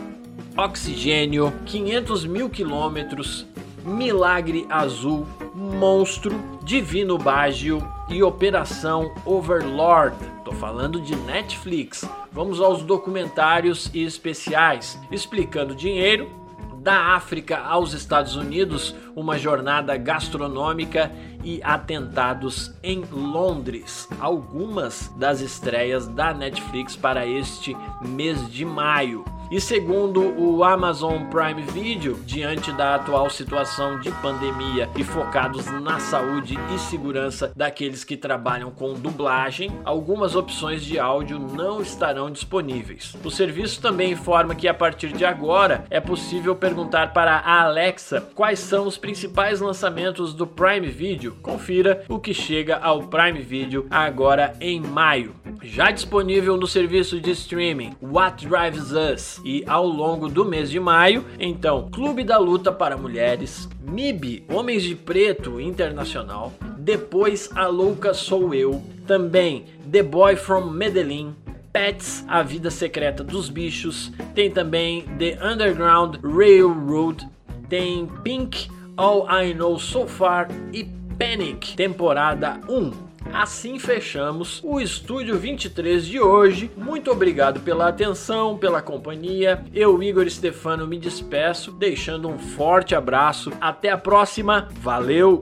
Oxigênio, 0.57 1.53
500 1.65 2.25
mil 2.25 2.49
quilômetros, 2.49 3.45
Milagre 3.83 4.65
Azul, 4.69 5.25
Monstro, 5.53 6.39
Divino 6.63 7.17
Baggio 7.17 7.85
e 8.09 8.23
Operação 8.23 9.13
Overlord. 9.25 10.15
Tô 10.45 10.51
falando 10.53 11.01
de 11.01 11.15
Netflix. 11.15 12.07
Vamos 12.31 12.59
aos 12.59 12.81
documentários 12.83 13.89
e 13.93 14.03
especiais. 14.03 14.99
Explicando 15.11 15.75
dinheiro, 15.75 16.43
da 16.83 17.15
África 17.15 17.59
aos 17.59 17.93
Estados 17.93 18.35
Unidos, 18.35 18.93
uma 19.15 19.39
jornada 19.39 19.95
gastronômica 19.95 21.09
e 21.41 21.61
atentados 21.63 22.73
em 22.83 23.01
Londres. 23.09 24.07
Algumas 24.19 25.07
das 25.15 25.39
estreias 25.39 26.07
da 26.07 26.33
Netflix 26.33 26.95
para 26.95 27.25
este 27.25 27.75
mês 28.01 28.51
de 28.51 28.65
maio. 28.65 29.23
E 29.53 29.61
segundo 29.61 30.33
o 30.35 30.63
Amazon 30.63 31.25
Prime 31.25 31.61
Video, 31.61 32.19
diante 32.25 32.71
da 32.71 32.95
atual 32.95 33.29
situação 33.29 33.99
de 33.99 34.09
pandemia 34.13 34.89
e 34.95 35.03
focados 35.03 35.67
na 35.79 35.99
saúde 35.99 36.57
e 36.73 36.79
segurança 36.79 37.53
daqueles 37.55 38.03
que 38.03 38.17
trabalham 38.17 38.71
com 38.71 38.95
dublagem, 38.95 39.69
algumas 39.85 40.35
opções 40.35 40.83
de 40.83 40.97
áudio 40.97 41.37
não 41.37 41.83
estarão 41.83 42.31
disponíveis. 42.31 43.15
O 43.23 43.29
serviço 43.29 43.79
também 43.79 44.13
informa 44.13 44.55
que 44.55 44.67
a 44.67 44.73
partir 44.73 45.13
de 45.13 45.23
agora 45.23 45.85
é 45.91 45.99
possível 45.99 46.55
perguntar 46.55 47.13
para 47.13 47.35
a 47.35 47.61
Alexa 47.61 48.21
quais 48.33 48.57
são 48.57 48.87
os 48.87 48.97
principais 48.97 49.59
lançamentos 49.61 50.33
do 50.33 50.47
Prime 50.47 50.87
Video. 50.87 51.37
Confira 51.43 52.03
o 52.09 52.17
que 52.17 52.33
chega 52.33 52.77
ao 52.77 53.03
Prime 53.03 53.43
Video 53.43 53.85
agora 53.91 54.55
em 54.59 54.81
maio. 54.81 55.35
Já 55.61 55.91
disponível 55.91 56.57
no 56.57 56.67
serviço 56.67 57.21
de 57.21 57.31
streaming 57.31 57.95
What 58.01 58.47
Drives 58.47 58.91
Us 58.91 59.42
e 59.43 59.63
ao 59.67 59.85
longo 59.85 60.29
do 60.29 60.45
mês 60.45 60.69
de 60.69 60.79
maio, 60.79 61.25
então 61.39 61.89
Clube 61.91 62.23
da 62.23 62.37
Luta 62.37 62.71
para 62.71 62.97
Mulheres, 62.97 63.67
MIB 63.81 64.45
Homens 64.49 64.83
de 64.83 64.95
Preto 64.95 65.59
Internacional, 65.59 66.53
depois 66.77 67.49
A 67.55 67.67
Louca 67.67 68.13
Sou 68.13 68.53
Eu, 68.53 68.81
também 69.05 69.65
The 69.91 70.03
Boy 70.03 70.35
from 70.35 70.71
Medellín, 70.71 71.35
Pets, 71.71 72.23
A 72.27 72.43
Vida 72.43 72.69
Secreta 72.69 73.23
dos 73.23 73.49
Bichos, 73.49 74.11
tem 74.33 74.49
também 74.49 75.05
The 75.17 75.39
Underground 75.43 76.17
Railroad, 76.23 77.27
tem 77.67 78.07
Pink, 78.23 78.69
All 78.95 79.27
I 79.29 79.53
Know 79.53 79.79
So 79.79 80.07
Far 80.07 80.47
e 80.71 80.83
Panic, 81.17 81.75
temporada 81.75 82.59
1. 82.69 83.12
Assim 83.31 83.79
fechamos 83.79 84.59
o 84.63 84.79
Estúdio 84.79 85.37
23 85.37 86.05
de 86.05 86.19
hoje. 86.19 86.71
Muito 86.75 87.11
obrigado 87.11 87.59
pela 87.61 87.87
atenção, 87.87 88.57
pela 88.57 88.81
companhia. 88.81 89.63
Eu, 89.73 90.01
Igor 90.01 90.29
Stefano, 90.29 90.87
me 90.87 90.99
despeço, 90.99 91.71
deixando 91.71 92.27
um 92.27 92.37
forte 92.37 92.95
abraço. 92.95 93.51
Até 93.59 93.89
a 93.89 93.97
próxima. 93.97 94.67
Valeu! 94.79 95.39